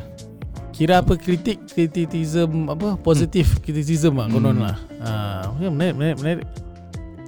[0.77, 3.61] Kira apa kritik Criticism Apa Positif hmm.
[3.65, 4.65] criticism lah Konon hmm.
[4.69, 5.11] lah ha,
[5.57, 6.47] Menarik menarik menarik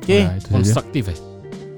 [0.05, 1.19] Okay nah, Konstruktif eh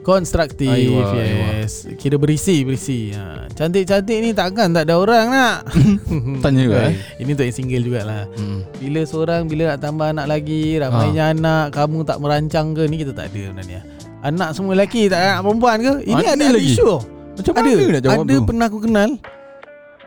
[0.02, 1.94] Konstruktif Aywa, Yes aywa.
[1.94, 3.46] Kira berisi Berisi ha.
[3.54, 5.56] Cantik-cantik ni takkan Tak ada orang nak
[6.42, 6.96] Tanya juga eh.
[7.22, 8.58] Ini untuk yang single jugalah hmm.
[8.82, 11.32] Bila seorang Bila nak tambah anak lagi Ramainya ha.
[11.36, 13.80] anak Kamu tak merancang ke Ni kita tak ada sebenarnya
[14.26, 16.74] Anak semua lelaki Tak nak perempuan ke Ini Mati ada lagi.
[16.74, 16.90] isu
[17.38, 18.42] Macam ada, mana nak jawab Ada tu?
[18.42, 19.10] pernah aku kenal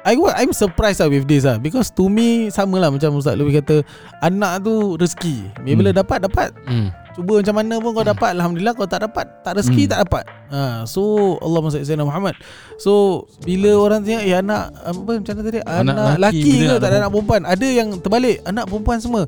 [0.03, 1.55] I I'm surprised lah with this lah.
[1.55, 3.87] Because to me Sama lah macam Ustaz Louis kata
[4.19, 5.63] Anak tu rezeki.
[5.63, 5.99] Bila hmm.
[6.03, 6.49] dapat Dapat.
[6.67, 6.91] Hmm.
[7.15, 8.11] Cuba macam mana pun kau hmm.
[8.11, 9.91] dapat Alhamdulillah Kau tak dapat Tak rezeki hmm.
[9.95, 10.23] tak dapat.
[10.51, 12.35] Ha, So Allah Masya Sayyidina Muhammad.
[12.75, 15.59] So Bila orang tanya Eh anak Apa macam mana tadi?
[15.63, 16.75] Anak, anak laki, laki ke?
[16.83, 17.41] Tak ada anak perempuan.
[17.47, 19.23] Ada yang terbalik Anak perempuan semua.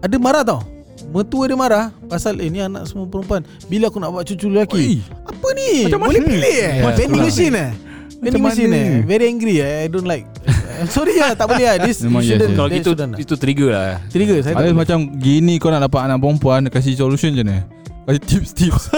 [0.00, 0.60] Ada marah tau.
[1.12, 3.44] Mertua dia marah Pasal eh ni anak semua perempuan.
[3.68, 5.04] Bila aku nak buat cucu lelaki?
[5.28, 5.84] Apa ni?
[5.84, 6.80] Macam Boleh pilih eh?
[6.80, 7.87] Yeah, Vending machine eh
[8.18, 8.88] Vending machine eh?
[9.06, 9.86] Very angry eh?
[9.86, 10.26] I don't like.
[10.94, 11.76] Sorry lah Tak boleh lah.
[11.82, 13.98] This Memang yes, Kalau gitu Itu trigger lah.
[14.10, 17.58] Trigger saya Ada macam Gini kau nak dapat anak perempuan Kasih solution je ni.
[18.06, 18.84] Kasih tips-tips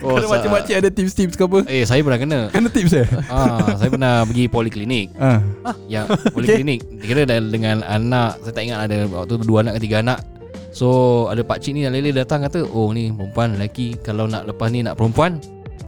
[0.00, 1.60] Oh, Kena macam-macam ada tips-tips ke apa?
[1.68, 2.48] Eh saya pernah kena.
[2.48, 3.04] Kena tips eh?
[3.28, 5.12] Ah, Saya pernah pergi poliklinik.
[5.20, 5.44] Ah.
[5.92, 6.80] Yang poliklinik.
[6.80, 7.04] Okay.
[7.04, 10.24] Kira dengan anak Saya tak ingat ada Waktu tu dua anak ke tiga anak.
[10.72, 10.88] So
[11.28, 14.96] ada pakcik ni Lele datang kata Oh ni perempuan lelaki Kalau nak lepas ni nak
[14.96, 15.36] perempuan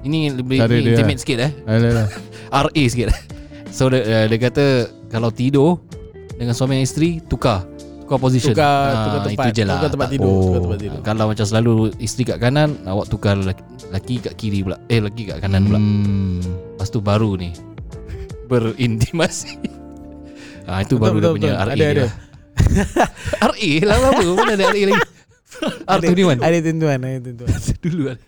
[0.02, 1.22] Ini lebih ni intimate dia.
[1.22, 1.52] sikit eh?
[2.50, 3.08] RA sikit
[3.70, 4.66] So dia, uh, dia kata
[5.08, 5.78] Kalau tidur
[6.34, 7.64] Dengan suami dan isteri Tukar.
[8.02, 8.52] Tukar position.
[8.52, 9.76] Tukar, ha, tukar tempat Itu je lah.
[9.78, 10.42] Tukar tempat tidur, oh.
[10.42, 11.00] tukar tempat tidur.
[11.06, 13.62] Kalau macam selalu Isteri kat kanan Awak tukar laki,
[13.94, 14.76] laki kat kiri pula.
[14.90, 15.78] Eh laki kat kanan pula.
[15.78, 16.42] Hmm.
[16.76, 17.54] Lepas tu baru ni.
[18.50, 19.54] Berintimasi.
[20.66, 21.62] Ha, Itu betul, baru betul, dia punya betul.
[21.62, 22.06] RA ada, ada.
[23.48, 25.02] RA lah apa Mana ada RA lagi.
[25.84, 28.18] R21 Ada tentuan Ada tentuan Dulu kan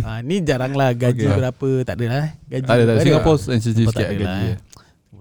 [0.00, 1.36] ha, Ni jarang lah Gaji okay.
[1.36, 4.58] berapa Tak ada lah Gaji Ada tak Singapore sensitive sikit gaji lah.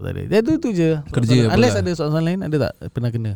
[0.02, 0.22] Tak ada.
[0.26, 0.98] Dia tu tu je.
[1.14, 2.74] Kerja Unless ada soalan lain Ada tak?
[2.90, 3.32] Pernah kena?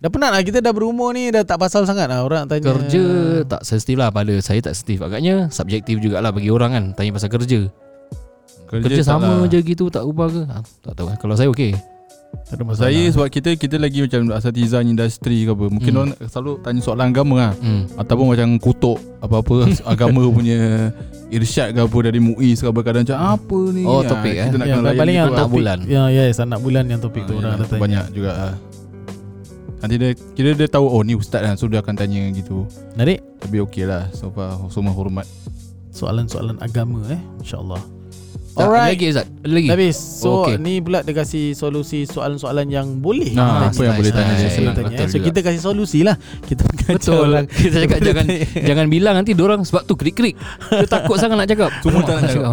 [0.00, 2.24] Dah penat lah Kita dah berumur ni Dah tak pasal sangat lah.
[2.24, 3.04] Orang tanya Kerja
[3.44, 5.04] Tak sensitif lah Pada saya tak sensitif.
[5.04, 7.68] Agaknya Subjektif jugalah Bagi orang kan Tanya pasal kerja.
[8.64, 9.50] Kerja, kerja sama lah.
[9.50, 10.42] je gitu Tak ubah ke?
[10.48, 11.74] Ha, Tak tahu Kalau saya okey
[12.50, 12.90] tak ada masalah.
[12.90, 15.66] Saya sebab kita kita lagi macam asatiza industri ke apa.
[15.70, 16.00] Mungkin hmm.
[16.02, 17.52] orang selalu tanya soalan agama lah.
[17.62, 17.86] Hmm.
[17.94, 20.90] Ataupun macam kutuk apa-apa agama punya
[21.30, 23.82] irsyad ke apa dari MUI segala kadang macam apa ni.
[23.86, 24.46] Oh topik ya, eh.
[24.50, 25.78] Kita nak ya, paling yang topik bulan.
[25.86, 28.54] Ya ya yes, anak bulan yang topik ha, tu orang ya, Banyak juga lah.
[29.80, 32.66] Nanti dia kira dia tahu oh ni ustaz kan so dia akan tanya gitu.
[32.98, 33.22] Narik.
[33.38, 35.24] Tapi okey lah so far semua hormat.
[35.94, 37.99] Soalan-soalan agama eh insya-Allah.
[38.58, 38.98] Alright.
[38.98, 39.26] Lagi Azad.
[39.46, 39.68] Lagi.
[39.70, 39.96] Habis.
[39.96, 40.56] So okay.
[40.58, 43.30] ni pula dia kasih solusi soalan-soalan yang boleh.
[43.34, 44.74] Nah, apa yang boleh tanya saya senang.
[44.74, 45.06] Tanya.
[45.06, 46.18] So kita kasih solusi lah.
[46.44, 46.66] Kita
[46.98, 47.30] Betul.
[47.30, 47.46] Orang.
[47.46, 48.26] Kita cakap jangan
[48.58, 50.34] jangan bilang nanti orang sebab tu krik-krik.
[50.70, 51.70] Dia takut sangat nak cakap.
[51.84, 52.52] Semua tak nak cakap.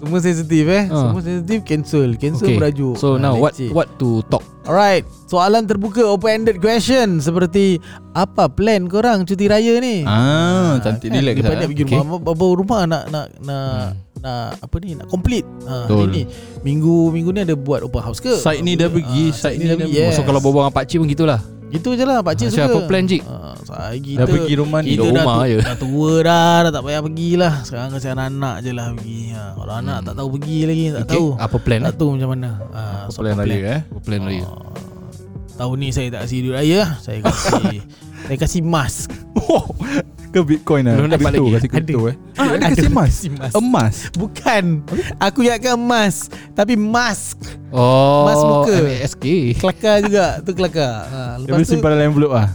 [0.00, 0.84] Semua sensitif eh.
[0.88, 0.96] Uh.
[0.96, 2.10] Semua sensitif cancel.
[2.16, 2.56] Cancel okay.
[2.56, 2.96] berajuk.
[2.96, 4.42] So now what what to talk?
[4.64, 5.04] Alright.
[5.30, 7.78] Soalan terbuka open ended question seperti
[8.16, 10.02] apa plan korang cuti raya ni?
[10.02, 11.20] Ah, cantik kan?
[11.20, 11.34] relax.
[11.38, 15.48] Lepas ni pergi rumah bawa rumah nak nak nak hmm nak apa ni nak complete.
[15.66, 16.22] Ha, hari ni.
[16.62, 18.36] Minggu minggu ni ada buat open house ke?
[18.36, 19.96] Site ni dah pergi ha, site, ni dah pergi.
[19.96, 20.16] yes.
[20.16, 21.40] so kalau berbual dengan pak cik pun gitulah.
[21.70, 22.66] Gitu je lah pak cik suka.
[22.66, 23.22] apa plan cik?
[23.24, 24.88] Ha, kita, dah pergi rumah ni.
[24.98, 25.58] kita dah, rumah tu, je.
[25.62, 29.20] dah tua dah dah tak payah pergilah sekarang kasi anak-anak je lah pergi.
[29.32, 29.82] Ha, kalau hmm.
[29.86, 31.14] anak tak tahu pergi lagi tak okay.
[31.16, 31.26] tahu.
[31.38, 32.50] apa plan tak tahu macam mana.
[32.74, 33.80] Ha, apa plan raya eh?
[33.88, 34.46] Apa plan raya
[35.60, 36.96] tahun ni saya tak kasih duit raya.
[37.04, 37.84] Saya kasih
[38.24, 39.12] saya kasih mask
[40.30, 40.94] ke Bitcoin lah?
[40.96, 41.50] Belum dapat lagi.
[41.58, 42.14] Kasih crypto eh?
[42.38, 43.14] Ah, Ada kasih emas?
[43.52, 43.94] Emas.
[44.14, 44.64] Bukan.
[45.18, 46.30] Aku ingatkan emas.
[46.54, 47.38] Tapi mask.
[47.70, 48.74] Oh Mask muka.
[48.80, 49.24] MSK
[49.58, 50.26] Kelakar juga.
[50.40, 50.92] Tu kelakar.
[51.06, 52.48] Ha, Lepas tu simpan dalam envelope lah.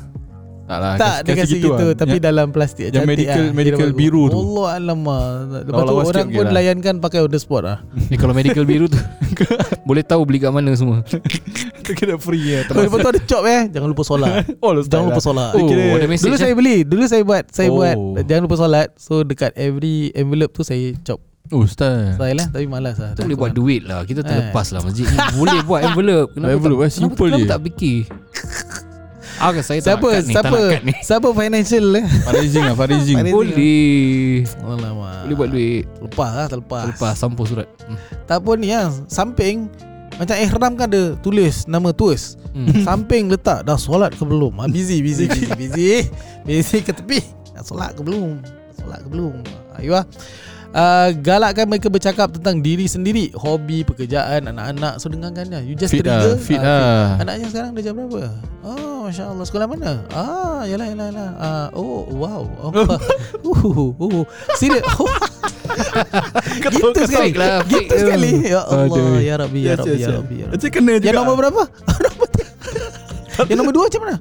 [0.66, 1.86] Tak lah Tak dia kasi gitu, gitu.
[1.94, 1.94] lah.
[1.94, 3.54] Tapi yang, dalam plastik Yang medical lah.
[3.54, 4.38] Medical biru tu.
[4.42, 5.26] Allah alamak.
[5.62, 6.54] Lepas tu orang pun lah.
[6.58, 7.78] layankan Pakai on the spot lah.
[8.12, 8.98] Eh, Kalau medical biru tu.
[9.90, 11.06] Boleh tahu beli kat mana semua
[11.98, 12.60] Kena free ya.
[12.66, 13.70] Lepas tu ada chop eh.
[13.70, 14.44] Jangan lupa solat.
[14.66, 15.52] Oh, Jangan lupa solat.
[15.54, 16.82] oh, oh, ada Dulu saya beli.
[16.82, 17.78] Dulu saya buat Saya oh.
[17.78, 17.96] buat.
[18.26, 18.88] Jangan lupa solat.
[18.98, 21.22] So dekat every envelope tu Saya chop.
[21.54, 23.14] Oh style Style lah Tapi malas lah.
[23.14, 24.02] Kita boleh buat duit lah.
[24.02, 25.18] Kita terlepas lah masjid ni.
[25.38, 26.30] Boleh buat envelope.
[26.34, 27.98] Kenapa envelope tak, simple kenapa, kenapa tak fikir?
[29.36, 30.94] Ah, saya siapa, tak siapa, ni, ni.
[31.04, 32.08] siapa financial eh?
[32.24, 33.16] Fundraising lah, fundraising.
[33.36, 34.48] Boleh.
[34.48, 35.84] Boleh buat duit.
[36.00, 36.82] Lepas lah, terlepas.
[36.88, 37.68] Terlepas, sampul surat.
[37.84, 38.00] Hmm.
[38.24, 39.68] Tak pun ni lah, samping
[40.16, 42.40] macam ihram kan ada tulis nama tuas.
[42.56, 42.72] Hmm.
[42.88, 44.56] Samping letak dah solat ke belum?
[44.64, 45.90] Ha, busy, busy, busy, busy.
[46.48, 47.20] busy ke tepi.
[47.52, 48.40] Dah solat ke belum?
[48.80, 49.44] Solat ke belum?
[49.76, 50.06] Ayo lah
[50.76, 55.00] uh, galakkan mereka bercakap tentang diri sendiri, hobi, pekerjaan, anak-anak.
[55.00, 55.62] So dengarkan dia.
[55.64, 56.36] You just fit trigger.
[56.36, 57.24] Lah, fit uh, lah.
[57.24, 58.22] Anaknya sekarang dah jam berapa?
[58.62, 59.46] Oh, Masya Allah.
[59.48, 60.04] Sekolah mana?
[60.12, 61.30] Ah, yalah, yalah, yalah.
[61.40, 62.44] Uh, oh, wow.
[62.60, 64.24] Oh, uh, uh,
[64.60, 64.84] serius.
[66.76, 67.32] gitu sekali.
[67.34, 68.32] Lah, gitu sekali.
[68.44, 70.36] Ya Allah, ya Rabbi, ya Rabbi, ya Rabbi.
[70.52, 71.06] Macam kena juga.
[71.08, 71.64] Yang nombor berapa?
[73.48, 74.16] Yang nombor dua macam mana?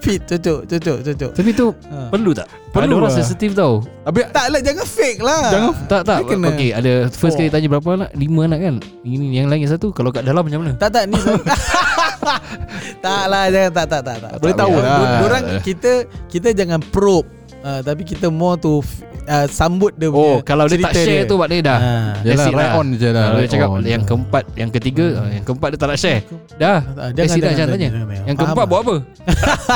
[0.00, 2.08] Fit cocok cocok cocok tapi tu ha.
[2.12, 2.48] perlu tak?
[2.72, 3.18] Perlu ada orang lah.
[3.24, 3.80] sensitif tau.
[4.04, 5.44] Tapi tak lah jangan fake lah.
[5.48, 6.18] Jangan tak tak.
[6.28, 7.38] Okey ada first oh.
[7.40, 8.10] kali tanya berapa anak?
[8.12, 8.74] Lima anak kan?
[9.02, 9.90] Ini yang lain satu?
[9.96, 10.72] Kalau kat dalam macam mana?
[10.76, 11.16] Tak tak ni
[13.04, 14.32] tak lah jangan tak tak tak tak.
[14.42, 15.24] Boleh tahu lah.
[15.24, 15.92] Orang kita
[16.28, 17.28] kita jangan probe.
[17.66, 18.78] Uh, tapi kita more to
[19.26, 21.30] uh, sambut dia Oh kalau dia tak share dia.
[21.30, 21.78] tu buat dia dah.
[21.78, 21.92] Ha.
[22.24, 23.26] Yalah, right on je dah.
[23.28, 25.20] Kalau dia cakap oh, yang keempat, yang ketiga, hmm.
[25.20, 26.20] Uh, yang keempat dia tak nak share.
[26.56, 26.78] Dah.
[27.12, 27.90] Dia jangan, jangan, tanya.
[28.26, 28.96] Yang keempat buat apa?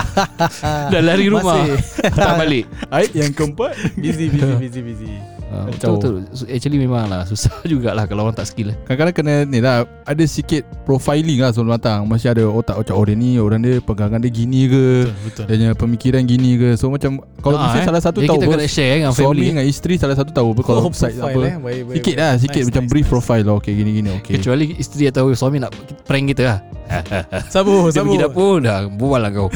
[0.92, 1.62] dah lari rumah.
[2.00, 2.64] tak balik.
[3.12, 5.10] Yang keempat busy busy busy busy.
[5.50, 6.14] Uh, betul, betul
[6.46, 10.22] Actually memang lah Susah jugalah Kalau orang tak skill lah Kadang-kadang kena ni lah Ada
[10.22, 14.22] sikit profiling lah Sebelum datang Masih ada otak Macam oh dia ni Orang dia pegangan
[14.22, 15.44] dia gini ke Betul, betul.
[15.50, 17.86] Dia punya pemikiran gini ke So macam Kalau ha, mesti eh.
[17.90, 20.48] salah satu Jadi tahu kita kena share dengan family Suami dengan isteri Salah satu tahu
[20.54, 21.54] oh, Kalau side apa eh.
[21.58, 23.14] baik, baik, Sikit lah Sikit nice, macam nice, brief nice.
[23.18, 24.32] profile lah Okay gini-gini okay.
[24.38, 25.74] Kecuali isteri atau suami nak
[26.06, 26.58] prank kita lah
[27.54, 28.14] Sabu, Dia sabu.
[28.14, 29.50] pergi dapur Dah bual lah kau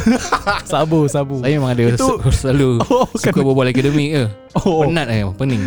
[0.66, 3.46] Sabu, sabu Saya memang ada Itu, Selalu oh, Suka kan.
[3.46, 4.87] berbual akademik ke oh.
[4.87, 5.62] Penat eh Pening.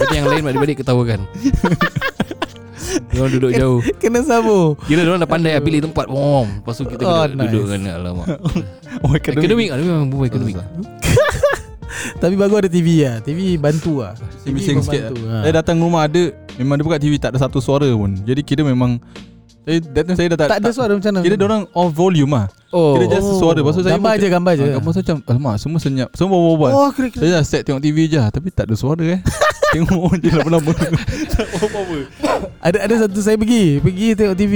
[0.00, 1.24] Tapi yang lain balik-balik ketawakan.
[3.10, 3.78] Diorang duduk jauh.
[4.02, 6.10] Kena sabu Kira diorang dah pandai lah Pilih tempat.
[6.10, 7.50] Bom Lepas tu kita oh, duduk, nice.
[7.50, 8.26] duduk kan Alamak.
[9.06, 10.58] Oh, Akademik lah Memang buat akademik
[12.22, 13.16] Tapi bagus ada TV lah.
[13.20, 14.16] TV bantu lah.
[14.44, 15.44] TV bising sikit lah.
[15.44, 15.52] ha.
[15.52, 18.12] datang rumah ada Memang dia buka TV Tak ada satu suara pun.
[18.24, 18.98] Jadi kira memang
[19.70, 21.22] saya, that time saya dah tak Tak ada suara macam mana?
[21.22, 22.94] Kira orang off volume lah Oh.
[22.94, 23.38] Kira just oh.
[23.42, 24.62] suara Lepas Gambar je gambar je.
[24.62, 27.22] Ah, Gambar saya macam Alamak semua senyap Semua berbual oh, kira, kira.
[27.22, 29.20] Saya dah set tengok TV je Tapi tak ada suara eh.
[29.74, 30.70] Tengok je lama-lama.
[30.70, 31.80] Apa
[32.66, 34.54] Ada ada satu saya pergi Pergi tengok TV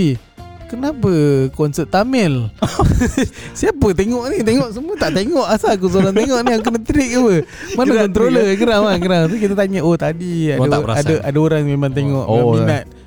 [0.64, 1.12] Kenapa
[1.55, 2.50] konsert Tamil?
[3.59, 4.42] Siapa tengok ni?
[4.42, 5.46] Tengok semua tak tengok.
[5.46, 7.35] Asal aku seorang tengok ni Aku kena trik ke apa?
[7.79, 8.44] Mana gerak controller?
[8.59, 8.83] Geram.
[8.83, 9.22] Lah geram.
[9.31, 12.90] Tu kita tanya Oh tadi ada, ada, ada orang memang tengok oh, Minat.
[12.90, 13.03] oh,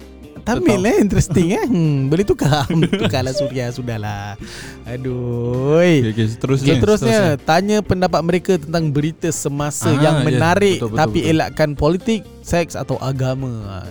[0.47, 2.63] Tamil eh Interesting eh hmm, Boleh tukar
[3.03, 4.39] Tukarlah Surya Sudahlah
[4.88, 6.73] Aduh okay, okay, seterusnya.
[6.79, 10.25] seterusnya Tanya pendapat mereka Tentang berita semasa ah, Yang ya.
[10.25, 10.88] menarik yeah.
[10.88, 11.31] betul, betul, Tapi betul.
[11.36, 13.83] elakkan politik Seks atau agama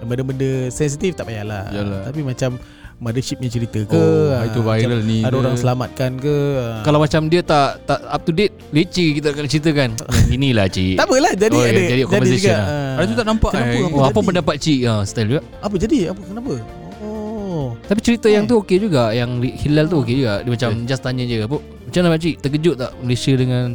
[0.00, 2.00] Benda-benda sensitif Tak payahlah Yalah.
[2.08, 2.56] Tapi macam
[3.00, 3.96] mothership punya cerita ke?
[3.96, 5.24] Oh, ha, itu viral ni.
[5.24, 5.40] ada ke.
[5.40, 6.36] orang selamatkan ke?
[6.60, 6.84] Ha.
[6.84, 9.88] kalau macam dia tak tak up to date leceh kita akan ceritakan.
[10.36, 10.96] Inilah cik.
[11.00, 12.66] Tak apalah jadi oh, ada jadi, jadi juga lah.
[12.68, 12.76] ha.
[13.00, 13.80] ada tu tak nampak kenapa, eh.
[13.80, 14.80] apa, oh, apa pendapat cik?
[14.84, 15.42] Ha, style juga.
[15.64, 15.98] Apa jadi?
[16.12, 16.52] Apa kenapa?
[17.00, 17.66] Oh.
[17.88, 18.36] Tapi cerita eh.
[18.36, 20.44] yang tu okey juga yang hilal tu okey juga.
[20.44, 20.86] Dia macam okay.
[20.86, 22.36] just tanya je apa macam mana cik?
[22.44, 23.66] Terkejut tak Malaysia dengan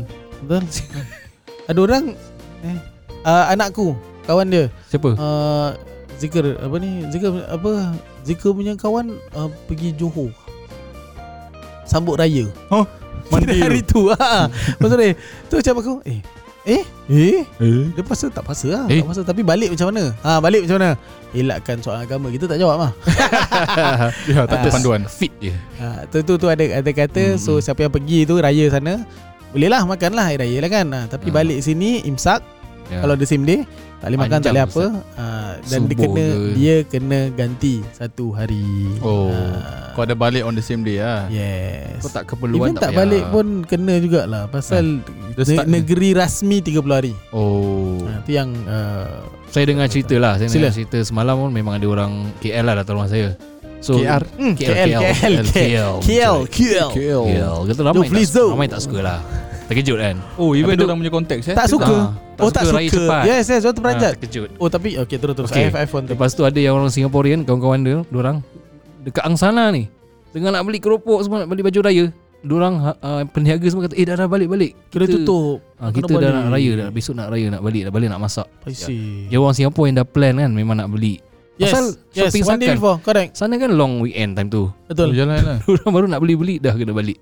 [0.45, 0.63] betul.
[1.73, 2.05] Ada orang
[2.61, 2.77] eh
[3.25, 3.97] uh, anakku
[4.29, 4.65] kawan dia.
[4.93, 5.17] Siapa?
[5.17, 5.73] Uh,
[6.21, 7.03] Zikr apa ni?
[7.09, 10.33] Zikr apa Zikr punya kawan uh, pergi Johor
[11.85, 12.49] sambut raya.
[12.73, 12.83] Oh,
[13.29, 14.49] mandi hari tu ha.
[14.81, 15.13] Maksud dia
[15.47, 16.19] tu macam aku eh
[16.65, 16.81] Eh?
[17.13, 17.45] Eh?
[17.45, 17.85] eh?
[17.93, 19.05] Dia pasal tak pasal lah eh?
[19.05, 20.17] Tak pasal Tapi balik macam mana?
[20.25, 20.89] Ha, balik macam mana?
[21.29, 22.91] Elakkan soal agama Kita tak jawab mah
[24.33, 27.41] Ya tak ada panduan Fit je ha, tu, tu, tu ada, ada kata hmm.
[27.41, 29.05] So siapa yang pergi tu Raya sana
[29.53, 31.37] Boleh lah makan lah Hari raya lah kan ha, Tapi hmm.
[31.37, 32.41] balik sini Imsak
[32.89, 33.05] yeah.
[33.05, 33.61] Kalau the same day
[34.03, 34.85] tak boleh makan tak boleh apa.
[35.15, 36.41] Uh, dan dia kena ke.
[36.53, 38.91] dia kena ganti satu hari.
[38.99, 41.23] Oh uh, kau ada balik on the same day ah?
[41.31, 42.03] Yes.
[42.03, 46.59] Kau tak keperluan Even tak, tak balik pun kena jugalah pasal uh, ne- negeri rasmi
[46.59, 47.13] 30 hari.
[47.31, 48.03] Oh.
[48.03, 51.87] Uh, itu yang uh, saya dengar cerita lah saya dengar cerita semalam pun memang ada
[51.87, 53.39] orang KL lah datang rumah saya.
[53.85, 54.25] So, KR.
[54.33, 57.57] Hmm, KL, KL, KL, KL, KL, KL, KL, KL, KL.
[57.69, 59.19] Kata ramai tak, ramai tak suka lah.
[59.65, 60.15] Terkejut kan?
[60.37, 61.55] Oh even orang punya konteks eh?
[61.57, 61.89] Tak suka.
[61.89, 63.21] Ah, Oh tak suka, raya cepat.
[63.25, 64.13] Yes yes Orang terperanjat.
[64.13, 64.49] ah, Terkejut.
[64.61, 65.49] Oh tapi Okay terus terus.
[65.49, 65.73] Okay.
[65.73, 68.37] iPhone Lepas tu ada yang orang Singaporean Kawan-kawan dia Diorang
[69.01, 69.89] Dekat Angsana ni
[70.29, 72.05] Tengah nak beli keropok Semua nak beli baju raya
[72.45, 74.71] Diorang uh, Peniaga semua kata Eh dah dah balik balik.
[74.93, 75.65] Kira tutup.
[75.81, 76.87] Uh, Kita dah nak raya dah.
[76.93, 78.45] Besok nak raya Nak balik Dah balik nak masak.
[78.69, 79.25] I see.
[79.33, 81.23] Ya orang Singapore yang dah plan kan Memang nak beli.
[81.55, 83.39] Yes, Pasal yes, one day before, correct.
[83.39, 84.67] Sana kan long weekend time tu.
[84.91, 85.07] Betul.
[85.07, 85.57] Oh, jalan lah.
[85.71, 87.15] Orang baru nak beli-beli dah kena balik.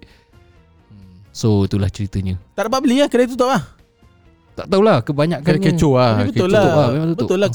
[1.33, 3.83] So itulah ceritanya Tak dapat beli lah Kedai tutup lah
[4.53, 6.29] tak tahulah kebanyakan kecoh lah.
[6.29, 6.63] Betul lah.
[6.69, 6.89] lah.
[7.17, 7.49] Betul lah.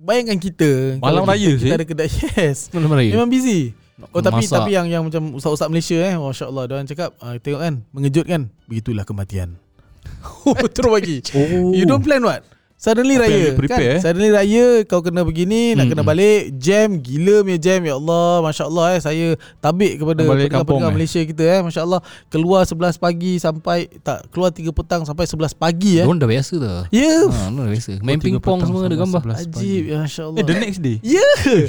[0.00, 1.68] Bayangkan kita Malam raya sih.
[1.68, 2.08] Kita ada kedai
[2.40, 2.72] yes.
[2.72, 3.12] Malam raya.
[3.12, 3.76] Memang busy.
[4.14, 4.62] Oh tapi masak.
[4.62, 8.40] tapi yang yang macam ustaz-ustaz Malaysia eh masya-Allah dia orang cakap uh, tengok kan mengejutkan
[8.70, 9.58] begitulah kematian.
[10.74, 11.18] Terus bagi.
[11.34, 11.74] Oh.
[11.74, 12.46] You don't plan what?
[12.78, 13.46] Suddenly Apa raya.
[13.66, 13.78] kan?
[13.82, 13.98] Eh?
[13.98, 15.82] Suddenly raya Kau kena begini hmm.
[15.82, 16.54] Nak kena balik.
[16.62, 18.38] Jam Gila punya jam Ya Allah.
[18.46, 19.26] Masya Allah eh Saya
[19.58, 20.94] tabik kepada Pendengar-pendengar eh?
[20.94, 21.60] Malaysia kita eh.
[21.66, 26.06] Masya Allah Keluar 11 pagi Sampai Tak Keluar 3 petang Sampai 11 pagi eh.
[26.06, 26.78] Diorang dah biasa dah.
[26.94, 27.02] Ya.
[27.02, 27.24] Yeah.
[27.26, 27.90] ha, dah biasa.
[27.98, 29.22] Main pingpong semua ada gambar.
[29.34, 30.96] Ajib ya Masya Allah Eh the next day?
[31.02, 31.18] Ya.
[31.18, 31.66] Yeah.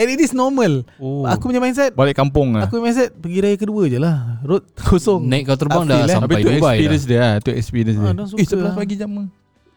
[0.00, 0.88] And it is normal.
[0.96, 1.28] Oh.
[1.28, 4.40] Aku punya mindset Balik kampung lah Aku punya mindset Pergi raya kedua je lah.
[4.40, 5.28] Road kosong.
[5.28, 6.08] Naik kau terbang dah.
[6.08, 8.08] Sampai Dubai Tapi tu experience dia Tu experience dia.
[8.16, 9.12] Eh 11 pagi jam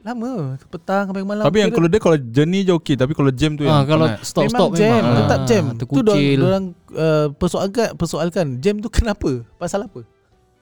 [0.06, 0.54] Lama.
[0.70, 1.44] Petang sampai malam.
[1.50, 2.94] Tapi yang kalau dia Kalau journey je okey.
[2.94, 4.78] Tapi kalau jam tu ha, yang Kalau stop stop memang.
[4.78, 5.02] jam.
[5.02, 5.18] Memang.
[5.18, 5.64] Tetap jam.
[5.66, 9.42] ha, Tu orang uh, persoalkan, persoalkan Jam tu kenapa?
[9.58, 10.06] Pasal apa?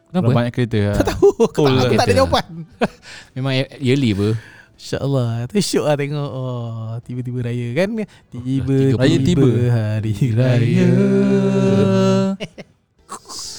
[0.08, 0.32] Kenapa?
[0.32, 0.96] Banyak kereta lah.
[0.96, 1.28] Tak tahu.
[1.44, 2.46] Oh, Aku tak ada jawapan.
[3.36, 3.54] Memang
[3.84, 4.30] yearly apa?
[4.80, 5.48] InsyaAllah.
[5.52, 6.32] Tu syuk lah tengok.
[6.32, 7.90] Oh, Tiba-tiba raya kan?
[8.32, 10.90] Tiba-tiba hari raya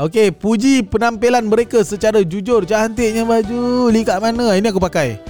[0.00, 2.64] Okey, puji penampilan mereka secara jujur.
[2.64, 3.92] Cantiknya baju.
[3.92, 4.56] Li kat mana?
[4.56, 5.20] Ini aku pakai.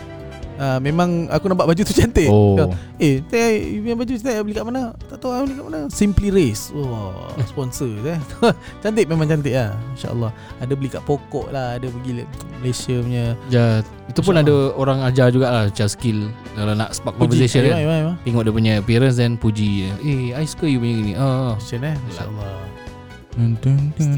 [0.60, 2.30] Uh, memang aku nampak baju tu cantik.
[2.30, 2.54] Oh.
[3.02, 4.94] Eh, teh punya baju saya beli kat mana?
[5.10, 5.80] Tak tahu beli kat mana.
[5.90, 6.70] Simply Race.
[6.70, 8.20] Wah, oh, sponsor eh.
[8.84, 9.74] cantik memang cantik ah.
[9.98, 10.30] Insya-Allah.
[10.62, 12.22] Ada beli kat pokok lah, ada pergi
[12.62, 13.24] Malaysia punya.
[13.50, 18.14] Ya, itu pun ada orang ajar jugalah cara skill kalau nak spark conversation kan.
[18.22, 19.90] Tengok dia punya appearance dan puji.
[20.06, 21.12] Eh, I suka you punya gini.
[21.18, 22.79] Ah, oh.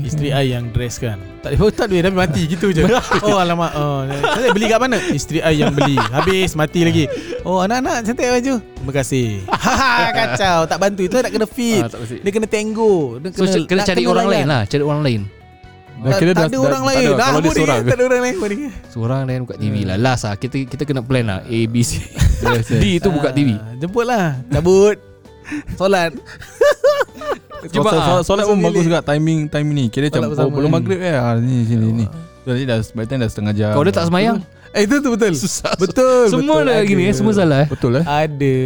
[0.03, 1.20] Isteri ai yang dress kan?
[1.44, 2.88] Tak ada tak duit tapi mati gitu je.
[3.29, 3.77] Oh alamak.
[3.77, 4.96] Oh, Saya beli kat mana?
[5.12, 6.01] Isteri ai yang beli.
[6.01, 7.05] Habis mati lagi.
[7.44, 8.55] Oh anak-anak cantik baju?
[8.64, 9.44] Terima kasih.
[10.16, 10.59] Kacau.
[10.64, 11.85] Tak bantu Itu nak kena fit.
[11.85, 14.62] Ah, Dia kena tenggo dia kena, So kena cari orang lain lah.
[14.64, 15.20] Cari orang lain.
[16.03, 17.07] Tak, tak, tak ada orang lain.
[17.14, 17.81] dah, Kalau dia seorang.
[17.85, 18.35] Tak ada orang lain
[18.90, 19.96] Seorang lain buka TV lah.
[20.01, 21.38] Last lah Kita kita kena plan lah.
[21.44, 22.01] A, B, C
[22.81, 24.40] D tu buka TV ah, Jemput lah.
[24.48, 24.96] Cabut.
[25.77, 26.16] Solat
[27.70, 29.85] solat, solat, solat pun bagus juga timing timing ni.
[29.92, 31.22] Kira macam oh, belum maghrib ya.
[31.22, 32.07] Ha, ni sini ni.
[32.42, 33.70] Jadi dah by dah setengah jam.
[33.77, 34.42] Kau dah tak semayang?
[34.72, 35.37] Eh itu tu betul.
[35.37, 35.77] Susah.
[35.77, 36.33] Betul.
[36.33, 37.68] Semua dah gini eh, semua salah eh.
[37.68, 38.05] Betul eh?
[38.09, 38.57] Ada.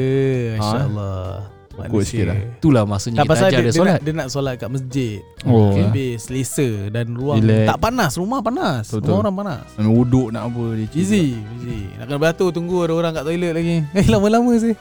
[0.62, 1.55] Masya-Allah.
[1.84, 2.36] Aku sikit lah.
[2.40, 3.98] Itulah maksudnya tak kita ajar dia, dia, solat.
[4.00, 5.20] Dia nak solat kat masjid.
[5.44, 5.76] Oh.
[5.76, 6.16] Okay.
[6.16, 7.66] selesa Dan ruang Relax.
[7.70, 8.84] Tak panas Rumah panas.
[8.88, 9.12] Betul.
[9.12, 9.66] Rumah orang panas.
[9.76, 13.52] Nak wuduk nak apa dia Easy, easy Nak kena beratur Tunggu ada orang kat toilet
[13.52, 13.76] lagi.
[14.00, 14.74] Eh lama-lama sih.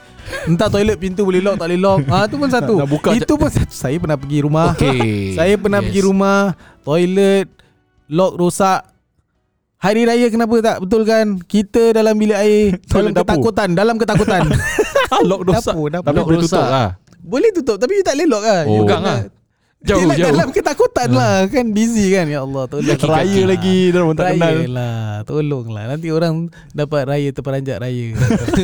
[0.48, 2.00] Entah toilet pintu boleh lock Tak boleh lock.
[2.08, 2.74] Ha, Itu pun satu.
[2.80, 3.74] nak buka Itu pun satu.
[3.76, 4.72] Saya pernah pergi rumah.
[4.74, 5.36] Okay.
[5.38, 5.86] Saya pernah yes.
[5.92, 6.38] pergi rumah
[6.82, 7.46] Toilet
[8.08, 8.82] Lock rosak.
[9.76, 10.76] Hari raya kenapa tak?
[10.82, 11.36] Betul kan?
[11.44, 14.48] Kita dalam bilik air Dalam ketakutan Dalam ketakutan
[15.24, 16.06] lock rosak dapur, dapur.
[16.10, 16.88] Tapi boleh tutup lah.
[17.26, 18.76] Boleh tutup Tapi tak boleh lock lah Oh.
[18.86, 19.20] Pegang lah.
[19.86, 20.34] Jauh, Dia jauh.
[20.34, 21.46] dalam ketakutan lah.
[21.46, 21.52] Hmm.
[21.52, 22.26] Kan busy kan?
[22.26, 22.96] Ya Allah tolong.
[22.96, 23.44] Raya lah.
[23.54, 24.56] lagi Dia orang tak kenal.
[24.56, 25.84] Raya lah Tolong lah.
[25.94, 26.34] Nanti orang
[26.74, 28.06] Dapat raya terperanjat raya.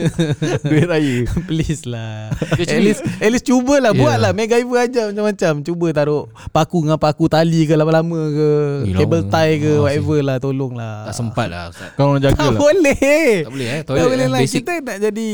[0.67, 1.17] Duit raya.
[1.49, 2.33] Please lah.
[2.59, 4.03] At least At least cubalah yeah.
[4.03, 4.31] Buat lah.
[4.35, 5.53] MacGyver aja macam-macam.
[5.63, 8.51] Cuba taruh Paku dengan paku tali ke Lama-lama ke
[8.91, 11.07] Cable tie ke oh, Whatever lah Tolong lah.
[11.07, 12.59] Tak sempat lah Kau orang jaga tak lah.
[12.59, 13.47] boleh.
[13.47, 13.81] Tak boleh eh.
[13.87, 14.41] Tak boleh lah.
[14.43, 15.29] Kita nak jadi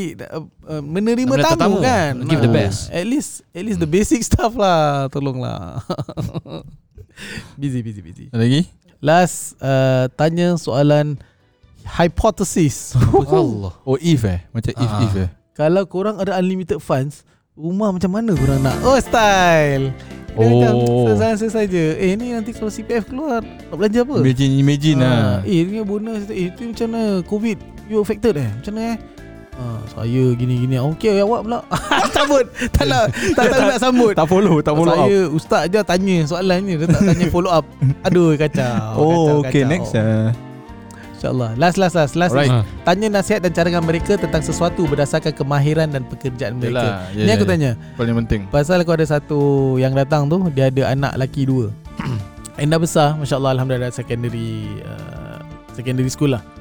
[0.69, 4.53] uh, Menerima tamu, tamu kan Give the best At least At least the basic stuff
[4.55, 5.81] lah Tolong lah
[7.61, 8.25] busy, busy, busy.
[8.31, 8.67] lagi?
[8.99, 11.19] Last, uh, tanya soalan
[11.87, 12.99] hypothesis.
[13.31, 13.73] Allah.
[13.87, 14.43] Oh, if eh?
[14.51, 15.25] Macam if, if ah.
[15.27, 15.31] eh?
[15.55, 18.79] Kalau korang ada unlimited funds, rumah macam mana korang nak?
[18.87, 19.91] Oh, style.
[20.39, 21.11] Oh.
[21.19, 21.85] Saya saja.
[21.99, 24.23] Eh, ni nanti kalau CPF keluar, nak belanja apa?
[24.23, 25.07] Imagine, imagine ha.
[25.07, 25.35] lah.
[25.43, 26.31] Eh, ni bonus.
[26.31, 27.27] Eh, itu macam mana?
[27.27, 27.59] COVID,
[27.91, 28.51] you affected eh?
[28.55, 28.99] Macam mana eh?
[29.59, 30.79] Ha, saya gini-gini.
[30.79, 31.59] Okey awak pula.
[32.15, 32.47] Cabut.
[32.71, 34.13] Tak nak Tak tahu nak sambut.
[34.15, 35.35] Tak follow Tak follow saya, up.
[35.35, 36.79] ustaz je tanya soalan ni.
[36.79, 37.67] Dia tak tanya follow up.
[38.07, 38.95] Aduh kacau.
[38.95, 39.73] Oh kacau, okay kacau.
[39.75, 40.31] next uh.
[41.19, 41.51] InsyaAllah.
[41.59, 42.31] Last last last, last.
[42.31, 42.55] Right.
[42.87, 46.79] Tanya nasihat dan cadangan mereka Tentang sesuatu Berdasarkan kemahiran Dan pekerjaan mereka.
[46.79, 47.51] Yalah, yeah, Ni aku yeah.
[47.51, 47.71] tanya.
[47.99, 48.41] Paling penting.
[48.55, 51.75] Pasal aku ada satu Yang datang tu Dia ada anak lelaki dua.
[52.63, 55.43] And dah besar Masya Allah Alhamdulillah Secondary uh,
[55.75, 56.58] Secondary school lah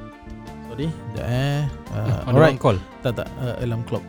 [0.78, 1.62] Sorry Sekejap eh.
[1.90, 2.62] Uh, Alright.
[2.62, 2.78] call.
[3.02, 3.28] Tak tak.
[3.42, 4.06] Uh, Alarm clock.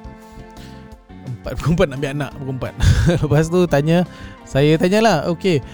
[1.24, 2.74] Empat Pukul empat nak ambil anak Pukul empat.
[3.24, 4.04] Lepas tu tanya
[4.44, 5.64] Saya tanyalah Okay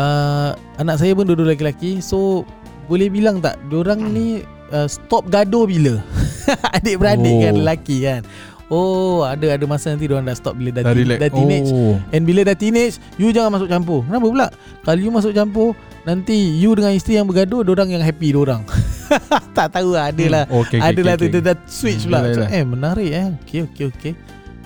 [0.00, 2.48] uh, Anak saya pun dua-dua lelaki So
[2.88, 4.40] Boleh bilang tak Diorang ni
[4.72, 6.00] uh, Stop gaduh bila?
[6.80, 7.40] Adik-beradik oh.
[7.44, 8.24] kan Lelaki kan.
[8.70, 11.74] Oh ada ada masa nanti diorang dah stop bila dah, dah, dah teenage.
[11.74, 11.98] Oh.
[12.14, 14.06] And bila dah teenage You jangan masuk campur.
[14.06, 14.46] Kenapa pula?
[14.86, 15.74] Kalau you masuk campur
[16.06, 18.62] Nanti you dengan isteri yang bergaduh Diorang yang happy diorang
[19.58, 20.60] Tak tahu lah Adalah hmm.
[20.60, 21.40] okay, okay, Adalah okay, tu okay.
[21.40, 22.48] Dia dah switch hmm, pula.
[22.48, 23.28] Eh menarik eh.
[23.44, 24.12] Okay okay okay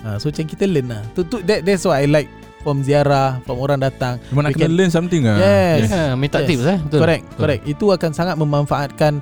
[0.05, 1.01] uh, So macam kita learn lah.
[1.13, 2.29] Tu, tu, that, That's what I like
[2.65, 4.17] From ziarah From orang datang.
[4.29, 5.37] Cuma nak kena learn something lah.
[5.37, 5.89] Yes.
[5.89, 6.47] Yeah, Minta yes.
[6.49, 6.77] tips eh.
[6.81, 6.99] Betul.
[7.01, 7.39] Correct Betul.
[7.41, 7.61] Correct.
[7.69, 9.13] Itu akan sangat memanfaatkan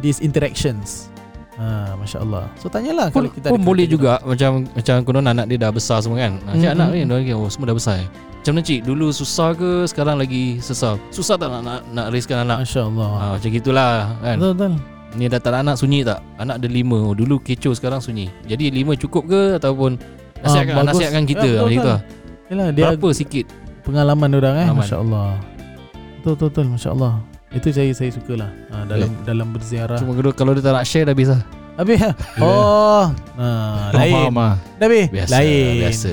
[0.00, 1.12] These interactions.
[1.52, 5.28] Ha, Masya Allah So tanyalah pun, kalau kita Pun boleh juga juga Macam macam konon
[5.28, 6.40] anak dia dah besar semua kan.
[6.48, 6.80] Macam mm-hmm.
[6.80, 8.08] anak ni oh, Semua dah besar eh?
[8.42, 12.42] Macam mana cik Dulu susah ke Sekarang lagi susah Susah tak nak nak, nak raiskan
[12.42, 14.72] anak Masya Allah ha, Macam gitulah kan Betul-betul
[15.14, 18.74] Ni dah tak anak sunyi tak Anak ada lima oh, Dulu kecoh sekarang sunyi Jadi
[18.74, 19.94] lima cukup ke Ataupun
[20.42, 21.98] Nasihatkan, ah, nasihatkan kita ya, betul, betul.
[22.50, 23.46] Yalah, dia Berapa sikit
[23.86, 25.38] Pengalaman orang eh Masya Allah
[26.26, 27.14] Betul-betul Masya Allah
[27.52, 29.24] itu saya saya sukalah ha, dalam yeah.
[29.28, 30.00] dalam berziarah.
[30.00, 31.44] Cuma kedua kalau dia tak nak share dah habis lah.
[31.76, 32.14] Habis lah.
[32.16, 32.44] Yeah.
[32.48, 33.04] Oh.
[33.36, 33.46] Ha,
[33.92, 34.32] lain.
[34.80, 35.06] Dah habis.
[35.12, 35.72] Biasa, lain.
[35.84, 36.12] Biasa.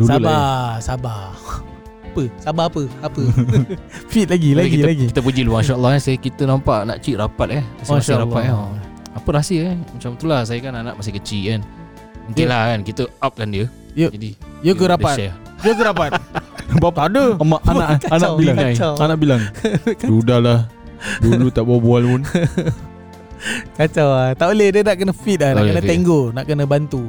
[0.00, 0.80] Dulu sabar, lain.
[0.80, 1.67] sabar.
[2.08, 2.22] Apa?
[2.40, 2.82] Sabar apa?
[3.04, 3.22] Apa?
[4.12, 5.04] Fit lagi, lagi, kita, lagi.
[5.12, 6.00] Kita puji lu masya-Allah eh.
[6.00, 7.62] Saya kita nampak nak cik rapat eh.
[7.84, 8.52] Masya-Allah rapat eh.
[8.56, 8.72] Oh.
[9.12, 9.76] Apa rahsia eh?
[9.76, 11.60] Macam itulah saya kan anak masih kecil kan.
[12.28, 12.70] Mungkinlah yeah.
[12.72, 13.64] kan kita upkan dia.
[13.92, 14.10] Yuk.
[14.16, 14.30] Jadi,
[14.64, 15.16] ya ke rapat?
[15.64, 16.10] Ya ke rapat?
[16.80, 17.36] Bapa ada.
[17.36, 18.56] Mak anak anak bilang.
[19.04, 19.42] Anak bilang.
[20.00, 20.78] Sudahlah.
[21.22, 22.22] Dulu tak berbual pun
[23.78, 27.02] Kacau lah Tak boleh dia nak kena feed lah Nak kena tenggo Nak kena bantu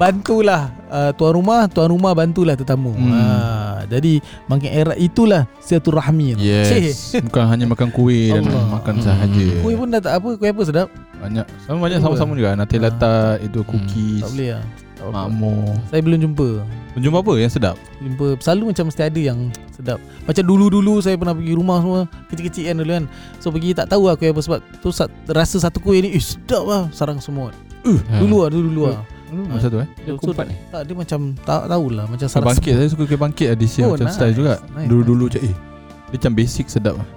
[0.00, 3.12] Bantulah uh, Tuan rumah Tuan rumah bantulah tetamu hmm.
[3.12, 3.57] uh,
[3.88, 6.68] Jadi Makin era itulah Siaturahmi Yes.
[7.16, 7.32] Cik.
[7.32, 9.04] Bukan hanya makan kuih Dan makan hmm.
[9.04, 9.46] sahaja.
[9.64, 10.28] Kuih pun dah tak apa.
[10.36, 10.88] Kuih apa sedap?
[11.18, 11.46] Banyak.
[11.64, 12.54] Sama banyak sama-sama juga.
[12.54, 13.68] Nanti letak Itu hmm.
[13.68, 14.22] cookies.
[14.22, 14.64] Tak boleh lah.
[14.98, 15.78] Makmur.
[15.88, 16.48] Saya belum jumpa.
[16.92, 17.32] Belum jumpa apa?
[17.40, 17.76] Yang sedap?
[18.02, 18.26] Jumpa.
[18.44, 19.38] Selalu macam mesti ada yang
[19.72, 19.98] sedap.
[20.26, 23.04] Macam dulu-dulu saya pernah pergi rumah semua Kecil-kecil kan dulu kan.
[23.40, 24.88] So pergi tak tahu aku apa Sebab tu
[25.30, 26.82] rasa satu kuih ni Eh sedap lah.
[26.90, 27.54] Sarang semua
[27.86, 29.88] uh, Dulu lah dulu-dulu lah Dulu masa tu eh?
[30.04, 33.48] Dia so, tak, tak, dia macam Tak tahulah Macam sarang Bangkit saya suka ke bangkit
[33.52, 34.16] Ada oh, macam nice.
[34.16, 34.54] style juga.
[34.88, 35.54] Dulu-dulu macam eh
[36.08, 37.08] Dia macam basic sedap lah.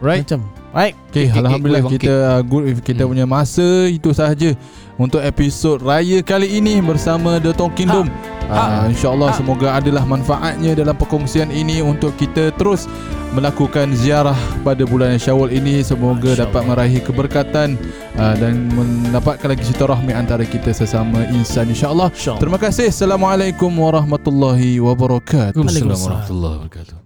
[0.00, 0.22] Right?
[0.24, 0.40] Macam
[0.70, 3.10] Right Okay, okay Alhamdulillah okay, kita uh, good kita hmm.
[3.10, 4.54] punya masa Itu sahaja
[5.00, 8.12] Untuk episod raya kali ini Bersama The Talking Dome
[8.52, 8.84] ha.
[8.84, 9.38] uh, InsyaAllah ha.
[9.40, 12.84] semoga adalah manfaatnya Dalam perkongsian ini Untuk kita terus
[13.30, 14.34] Melakukan ziarah
[14.66, 15.86] pada bulan syawal ini.
[15.86, 17.78] Semoga dapat meraih keberkatan
[18.18, 22.10] uh, Dan mendapatkan lagi sitarahmi Antara kita sesama insan InsyaAllah.
[22.10, 22.90] Insya Terima kasih.
[22.90, 25.62] Assalamualaikum warahmatullahi wabarakatuh.
[25.62, 26.99] Assalamualaikum warahmatullahi wabarakatuh